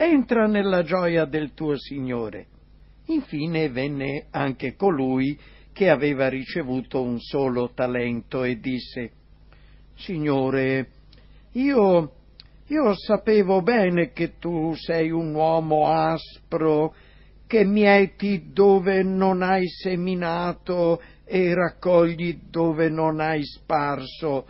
Entra 0.04 0.48
nella 0.48 0.82
gioia 0.82 1.26
del 1.26 1.54
tuo 1.54 1.78
Signore. 1.78 2.46
Infine 3.06 3.68
venne 3.68 4.26
anche 4.32 4.74
colui 4.74 5.38
che 5.72 5.90
aveva 5.90 6.28
ricevuto 6.28 7.00
un 7.00 7.20
solo 7.20 7.70
talento 7.72 8.42
e 8.42 8.58
disse 8.58 9.12
Signore, 9.94 10.88
io, 11.52 12.14
io 12.66 12.92
sapevo 12.96 13.62
bene 13.62 14.10
che 14.10 14.38
tu 14.40 14.74
sei 14.74 15.12
un 15.12 15.32
uomo 15.34 15.86
aspro, 15.86 16.96
che 17.46 17.64
mieti 17.64 18.50
dove 18.52 19.04
non 19.04 19.40
hai 19.40 19.68
seminato 19.68 21.00
e 21.24 21.54
raccogli 21.54 22.40
dove 22.50 22.88
non 22.88 23.20
hai 23.20 23.44
sparso. 23.44 24.46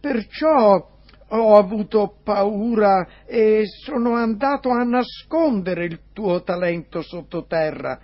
Perciò 0.00 0.98
ho 1.32 1.56
avuto 1.56 2.16
paura 2.22 3.24
e 3.26 3.64
sono 3.66 4.14
andato 4.14 4.70
a 4.70 4.82
nascondere 4.82 5.84
il 5.84 6.00
tuo 6.12 6.42
talento 6.42 7.02
sottoterra. 7.02 7.98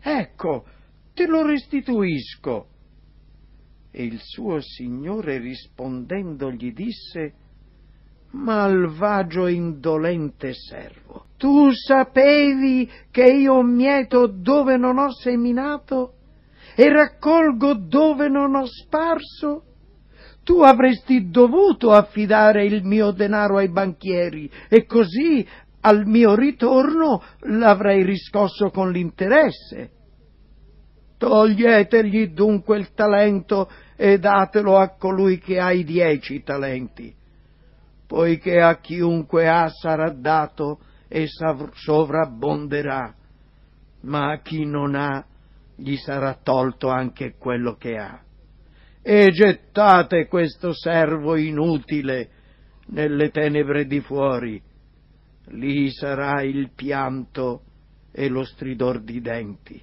Ecco, 0.00 0.64
te 1.14 1.26
lo 1.26 1.46
restituisco. 1.46 2.66
E 3.90 4.04
il 4.04 4.18
suo 4.20 4.60
signore 4.60 5.38
rispondendo 5.38 6.50
gli 6.50 6.72
disse 6.72 7.34
Malvagio 8.30 9.46
e 9.46 9.52
indolente 9.52 10.52
servo, 10.52 11.26
tu 11.36 11.70
sapevi 11.70 12.90
che 13.12 13.24
io 13.24 13.62
mieto 13.62 14.26
dove 14.26 14.76
non 14.76 14.98
ho 14.98 15.12
seminato 15.12 16.14
e 16.74 16.88
raccolgo 16.88 17.74
dove 17.74 18.28
non 18.28 18.56
ho 18.56 18.66
sparso? 18.66 19.73
Tu 20.44 20.60
avresti 20.60 21.30
dovuto 21.30 21.92
affidare 21.92 22.66
il 22.66 22.84
mio 22.84 23.10
denaro 23.12 23.56
ai 23.56 23.70
banchieri 23.70 24.50
e 24.68 24.84
così 24.84 25.46
al 25.80 26.06
mio 26.06 26.34
ritorno 26.34 27.22
l'avrei 27.40 28.02
riscosso 28.04 28.70
con 28.70 28.90
l'interesse. 28.90 29.90
Toglietegli 31.18 32.28
dunque 32.28 32.78
il 32.78 32.92
talento 32.92 33.70
e 33.96 34.18
datelo 34.18 34.76
a 34.76 34.96
colui 34.96 35.38
che 35.38 35.58
ha 35.58 35.72
i 35.72 35.84
dieci 35.84 36.42
talenti, 36.42 37.14
poiché 38.06 38.60
a 38.60 38.78
chiunque 38.78 39.48
ha 39.48 39.68
sarà 39.68 40.10
dato 40.10 40.80
e 41.08 41.26
sovrabbonderà, 41.26 43.14
ma 44.02 44.32
a 44.32 44.40
chi 44.40 44.64
non 44.64 44.94
ha 44.94 45.24
gli 45.76 45.96
sarà 45.96 46.38
tolto 46.42 46.88
anche 46.88 47.36
quello 47.38 47.74
che 47.74 47.96
ha. 47.96 48.23
E 49.06 49.30
gettate 49.32 50.28
questo 50.28 50.72
servo 50.72 51.36
inutile 51.36 52.30
nelle 52.86 53.28
tenebre 53.28 53.84
di 53.84 54.00
fuori, 54.00 54.58
lì 55.48 55.90
sarà 55.90 56.40
il 56.40 56.70
pianto 56.74 57.64
e 58.10 58.28
lo 58.30 58.44
stridor 58.44 59.02
di 59.02 59.20
denti. 59.20 59.78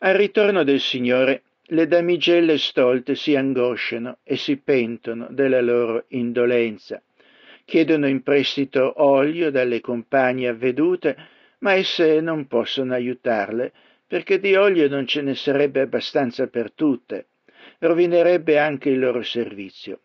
Al 0.00 0.16
ritorno 0.16 0.64
del 0.64 0.80
Signore, 0.80 1.44
le 1.68 1.86
damigelle 1.86 2.58
stolte 2.58 3.14
si 3.14 3.34
angosciano 3.34 4.18
e 4.22 4.36
si 4.36 4.58
pentono 4.58 5.28
della 5.30 5.62
loro 5.62 6.04
indolenza. 6.08 7.00
Chiedono 7.64 8.06
in 8.06 8.22
prestito 8.22 9.02
olio 9.02 9.50
dalle 9.50 9.80
compagne 9.80 10.48
avvedute, 10.48 11.16
ma 11.60 11.72
esse 11.72 12.20
non 12.20 12.46
possono 12.48 12.92
aiutarle, 12.92 13.72
perché 14.06 14.38
di 14.38 14.54
olio 14.56 14.90
non 14.90 15.06
ce 15.06 15.22
ne 15.22 15.34
sarebbe 15.34 15.80
abbastanza 15.80 16.48
per 16.48 16.72
tutte. 16.74 17.28
Rovinerebbe 17.82 18.58
anche 18.60 18.90
il 18.90 19.00
loro 19.00 19.22
servizio. 19.22 20.02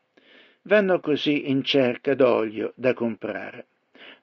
Vanno 0.63 0.99
così 0.99 1.51
in 1.51 1.63
cerca 1.63 2.15
d'olio 2.15 2.73
da 2.75 2.95
comprare. 2.95 3.67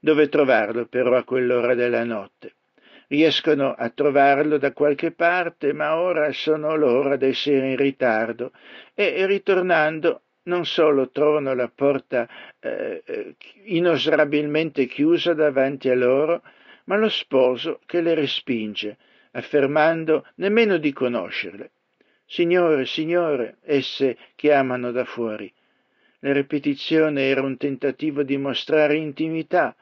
Dove 0.01 0.29
trovarlo 0.29 0.87
però 0.87 1.17
a 1.17 1.23
quell'ora 1.23 1.75
della 1.75 2.03
notte? 2.03 2.55
riescono 3.07 3.75
a 3.75 3.91
trovarlo 3.91 4.59
da 4.59 4.73
qualche 4.73 5.13
parte, 5.13 5.73
ma 5.73 6.01
ora 6.01 6.33
sono 6.33 6.75
l'ora 6.75 7.17
d'essere 7.17 7.71
in 7.71 7.77
ritardo 7.77 8.51
e 8.93 9.25
ritornando 9.27 10.23
non 10.45 10.67
solo 10.67 11.11
trovano 11.11 11.55
la 11.55 11.71
porta 11.73 12.29
eh, 12.59 13.03
eh, 13.07 13.37
inosrabilmente 13.67 14.87
chiusa 14.87 15.33
davanti 15.33 15.91
a 15.91 15.95
loro, 15.95 16.43
ma 16.87 16.97
lo 16.97 17.09
sposo 17.09 17.81
che 17.87 18.01
le 18.01 18.15
respinge, 18.15 18.97
affermando 19.33 20.27
nemmeno 20.37 20.77
di 20.77 20.93
conoscerle. 20.93 21.71
Signore, 22.35 22.85
Signore, 22.85 23.59
esse 23.63 24.17
chiamano 24.35 24.91
da 24.91 25.05
fuori. 25.05 25.53
La 26.19 26.33
ripetizione 26.33 27.29
era 27.29 27.43
un 27.43 27.57
tentativo 27.57 28.25
di 28.25 28.37
mostrare 28.37 28.97
intimità, 28.97 29.77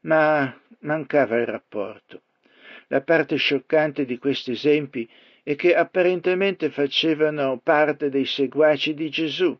ma 0.00 0.54
mancava 0.80 1.38
il 1.38 1.46
rapporto. 1.46 2.20
La 2.88 3.00
parte 3.00 3.36
scioccante 3.36 4.04
di 4.04 4.18
questi 4.18 4.50
esempi 4.50 5.08
è 5.42 5.56
che 5.56 5.74
apparentemente 5.74 6.68
facevano 6.68 7.58
parte 7.64 8.10
dei 8.10 8.26
seguaci 8.26 8.92
di 8.92 9.08
Gesù, 9.08 9.58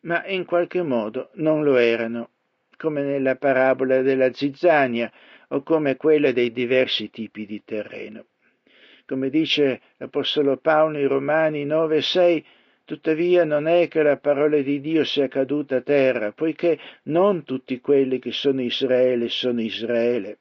ma 0.00 0.26
in 0.26 0.44
qualche 0.44 0.82
modo 0.82 1.30
non 1.34 1.62
lo 1.62 1.76
erano, 1.76 2.30
come 2.76 3.02
nella 3.02 3.36
parabola 3.36 4.02
della 4.02 4.32
zizzania 4.32 5.08
o 5.50 5.62
come 5.62 5.94
quella 5.94 6.32
dei 6.32 6.50
diversi 6.50 7.10
tipi 7.10 7.46
di 7.46 7.62
terreno. 7.64 8.24
Come 9.06 9.30
dice 9.30 9.80
l'Apostolo 9.96 10.56
Paolo 10.56 10.98
in 10.98 11.08
Romani 11.08 11.64
9:6, 11.64 12.44
tuttavia 12.84 13.44
non 13.44 13.66
è 13.66 13.88
che 13.88 14.02
la 14.02 14.16
parola 14.16 14.58
di 14.58 14.80
Dio 14.80 15.04
sia 15.04 15.28
caduta 15.28 15.76
a 15.76 15.80
terra, 15.80 16.32
poiché 16.32 16.78
non 17.04 17.44
tutti 17.44 17.80
quelli 17.80 18.18
che 18.18 18.32
sono 18.32 18.60
Israele 18.62 19.28
sono 19.28 19.60
Israele 19.60 20.38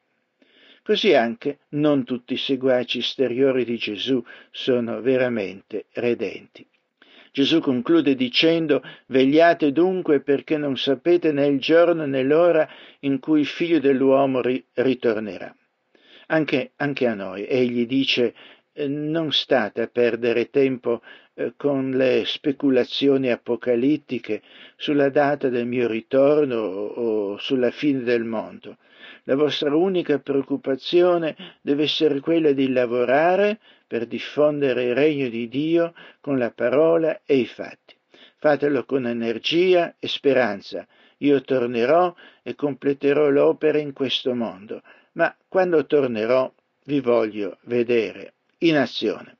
Così 0.85 1.15
anche 1.15 1.61
non 1.69 2.03
tutti 2.03 2.33
i 2.33 2.37
seguaci 2.37 2.99
esteriori 2.99 3.65
di 3.65 3.75
Gesù 3.75 4.23
sono 4.51 5.01
veramente 5.01 5.87
redenti. 5.93 6.63
Gesù 7.31 7.59
conclude 7.59 8.13
dicendo 8.13 8.83
vegliate 9.07 9.71
dunque 9.71 10.19
perché 10.19 10.57
non 10.57 10.77
sapete 10.77 11.31
né 11.31 11.47
il 11.47 11.59
giorno 11.59 12.05
né 12.05 12.21
l'ora 12.21 12.69
in 12.99 13.17
cui 13.17 13.39
il 13.39 13.47
figlio 13.47 13.79
dell'uomo 13.79 14.41
ri- 14.41 14.63
ritornerà. 14.73 15.55
Anche, 16.27 16.73
anche, 16.75 17.07
a 17.07 17.15
noi 17.15 17.47
egli 17.47 17.87
dice 17.87 18.35
non 18.87 19.31
state 19.31 19.81
a 19.81 19.87
perdere 19.87 20.49
tempo 20.49 21.01
eh, 21.33 21.53
con 21.55 21.91
le 21.91 22.23
speculazioni 22.25 23.31
apocalittiche 23.31 24.41
sulla 24.75 25.09
data 25.09 25.47
del 25.49 25.65
mio 25.65 25.87
ritorno 25.87 26.57
o 26.57 27.37
sulla 27.37 27.71
fine 27.71 28.01
del 28.01 28.25
mondo. 28.25 28.77
La 29.23 29.35
vostra 29.35 29.75
unica 29.75 30.19
preoccupazione 30.19 31.35
deve 31.61 31.83
essere 31.83 32.19
quella 32.19 32.51
di 32.51 32.71
lavorare 32.71 33.59
per 33.87 34.05
diffondere 34.05 34.83
il 34.83 34.95
regno 34.95 35.29
di 35.29 35.47
Dio 35.47 35.93
con 36.19 36.37
la 36.37 36.51
parola 36.51 37.21
e 37.25 37.37
i 37.37 37.45
fatti. 37.45 37.95
Fatelo 38.37 38.83
con 38.83 39.07
energia 39.07 39.95
e 39.97 40.07
speranza. 40.07 40.85
Io 41.19 41.41
tornerò 41.41 42.13
e 42.43 42.55
completerò 42.55 43.29
l'opera 43.29 43.77
in 43.77 43.93
questo 43.93 44.35
mondo, 44.35 44.83
ma 45.13 45.35
quando 45.47 45.85
tornerò 45.85 46.53
vi 46.85 46.99
voglio 46.99 47.57
vedere 47.63 48.33
in 48.67 48.77
azione. 48.77 49.37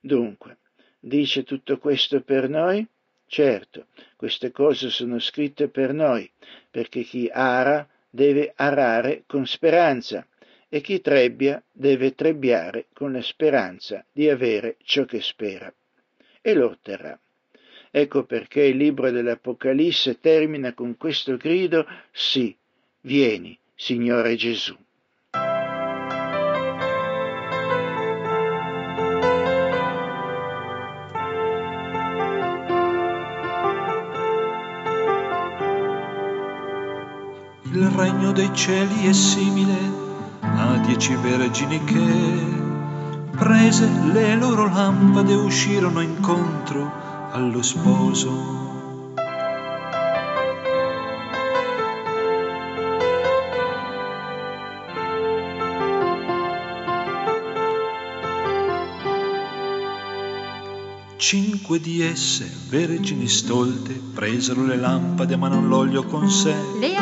Dunque, 0.00 0.58
dice 0.98 1.42
tutto 1.42 1.78
questo 1.78 2.20
per 2.20 2.48
noi? 2.48 2.86
Certo, 3.26 3.86
queste 4.14 4.52
cose 4.52 4.88
sono 4.88 5.18
scritte 5.18 5.68
per 5.68 5.92
noi, 5.92 6.30
perché 6.70 7.02
chi 7.02 7.28
ara 7.32 7.88
deve 8.08 8.52
arare 8.54 9.24
con 9.26 9.46
speranza 9.46 10.26
e 10.68 10.80
chi 10.80 11.00
trebbia 11.00 11.62
deve 11.72 12.14
trebbiare 12.14 12.86
con 12.92 13.12
la 13.12 13.22
speranza 13.22 14.04
di 14.12 14.28
avere 14.28 14.76
ciò 14.84 15.04
che 15.04 15.20
spera. 15.20 15.72
E 16.40 16.54
lo 16.54 16.70
otterrà. 16.70 17.18
Ecco 17.90 18.24
perché 18.24 18.62
il 18.62 18.76
libro 18.76 19.10
dell'Apocalisse 19.10 20.20
termina 20.20 20.72
con 20.74 20.96
questo 20.96 21.36
grido, 21.36 21.86
sì, 22.12 22.56
vieni, 23.00 23.58
Signore 23.74 24.36
Gesù. 24.36 24.76
Il 37.76 37.88
regno 37.88 38.32
dei 38.32 38.48
cieli 38.54 39.06
è 39.06 39.12
simile 39.12 39.76
a 40.40 40.78
dieci 40.78 41.14
vergini 41.14 41.84
che 41.84 41.98
prese 43.32 43.86
le 44.14 44.34
loro 44.34 44.64
lampade 44.64 45.34
uscirono 45.34 46.00
incontro 46.00 46.90
allo 47.32 47.60
sposo. 47.60 48.64
Cinque 61.18 61.78
di 61.78 62.00
esse, 62.00 62.50
vergini 62.70 63.28
stolte, 63.28 64.00
presero 64.14 64.64
le 64.64 64.76
lampade 64.76 65.36
ma 65.36 65.48
non 65.48 65.68
l'olio 65.68 66.04
con 66.04 66.30
sé. 66.30 66.54
Le 66.78 66.94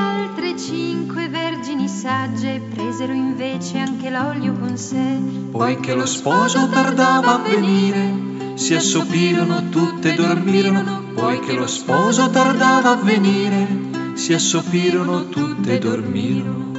cinque 0.57 1.29
vergini 1.29 1.89
sagge 1.89 2.61
presero 2.73 3.13
invece 3.13 3.79
anche 3.79 4.11
l'olio 4.11 4.53
con 4.53 4.77
sé. 4.77 5.19
Poiché 5.51 5.95
lo 5.95 6.07
sposo 6.07 6.69
tardava 6.69 7.35
a 7.35 7.39
venire, 7.39 8.55
si 8.55 8.75
assopirono 8.75 9.69
tutte 9.69 10.13
e 10.13 10.15
dormirono. 10.15 11.03
Poiché 11.15 11.53
lo 11.53 11.67
sposo 11.67 12.29
tardava 12.31 12.91
a 12.91 12.97
venire, 12.97 13.67
si 14.15 14.33
assopirono 14.33 15.29
tutte 15.29 15.75
e 15.75 15.79
dormirono. 15.79 16.74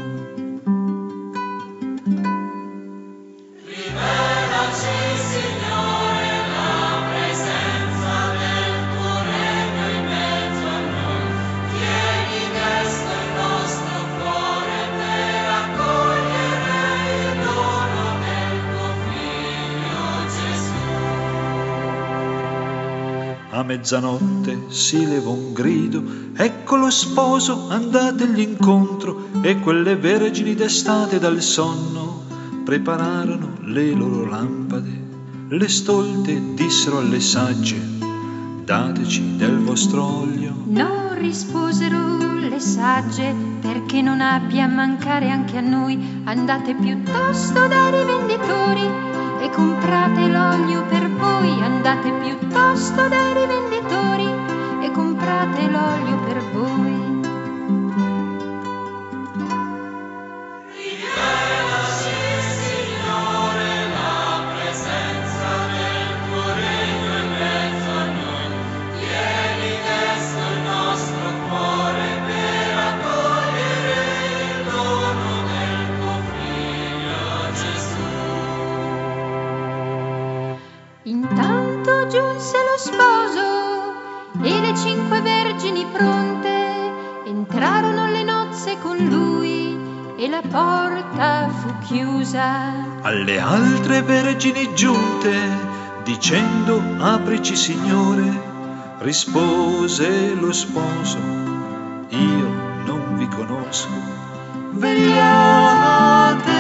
Mezzanotte 23.76 24.68
si 24.70 25.06
levò 25.06 25.32
un 25.32 25.52
grido, 25.52 26.02
ecco 26.34 26.78
lo 26.78 26.90
sposo, 26.90 27.68
andategli 27.70 28.40
incontro, 28.40 29.28
e 29.42 29.60
quelle 29.60 29.98
vergini 29.98 30.56
destate 30.56 31.20
dal 31.20 31.42
sonno 31.42 32.24
prepararono 32.64 33.58
le 33.64 33.92
loro 33.92 34.26
lampade. 34.26 35.04
Le 35.50 35.68
stolte 35.68 36.42
dissero 36.56 37.00
alle 37.00 37.20
sagge, 37.20 37.76
dateci 38.64 39.36
del 39.36 39.60
vostro 39.60 40.22
olio. 40.22 40.54
No, 40.68 41.14
risposero 41.14 42.18
le 42.40 42.60
sagge, 42.60 43.36
perché 43.60 44.02
non 44.02 44.22
abbia 44.22 44.64
a 44.64 44.68
mancare 44.68 45.30
anche 45.30 45.58
a 45.58 45.62
noi. 45.62 46.22
Andate 46.24 46.74
piuttosto 46.76 47.68
dai 47.68 47.92
rivenditori 47.92 48.90
e 49.42 49.50
comprate 49.50 50.28
l'olio 50.28 50.86
per 50.86 51.12
voi. 51.12 51.62
Andate 51.62 52.12
piuttosto 52.24 53.08
dai 53.08 53.15
vergini 94.36 94.74
giunte, 94.74 95.32
dicendo 96.04 96.82
aprici 97.00 97.56
Signore, 97.56 98.98
rispose 98.98 100.34
lo 100.34 100.52
sposo, 100.52 101.18
io 102.10 102.48
non 102.84 103.16
vi 103.16 103.30
conosco. 103.30 103.88
Vegliate, 104.72 106.52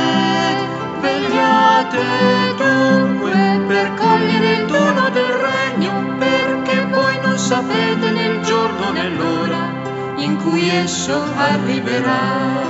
vegliate 1.01 1.99
dunque 2.55 3.65
per 3.67 3.93
cogliere 3.95 4.53
il 4.53 4.65
dono 4.67 5.09
del 5.09 5.33
regno, 5.33 6.15
perché 6.17 6.85
voi 6.85 7.19
non 7.23 7.37
sapete 7.37 8.09
nel 8.09 8.41
giorno 8.41 8.91
né 8.91 9.09
l'ora 9.09 10.13
in 10.15 10.37
cui 10.37 10.69
esso 10.69 11.21
arriverà. 11.35 12.64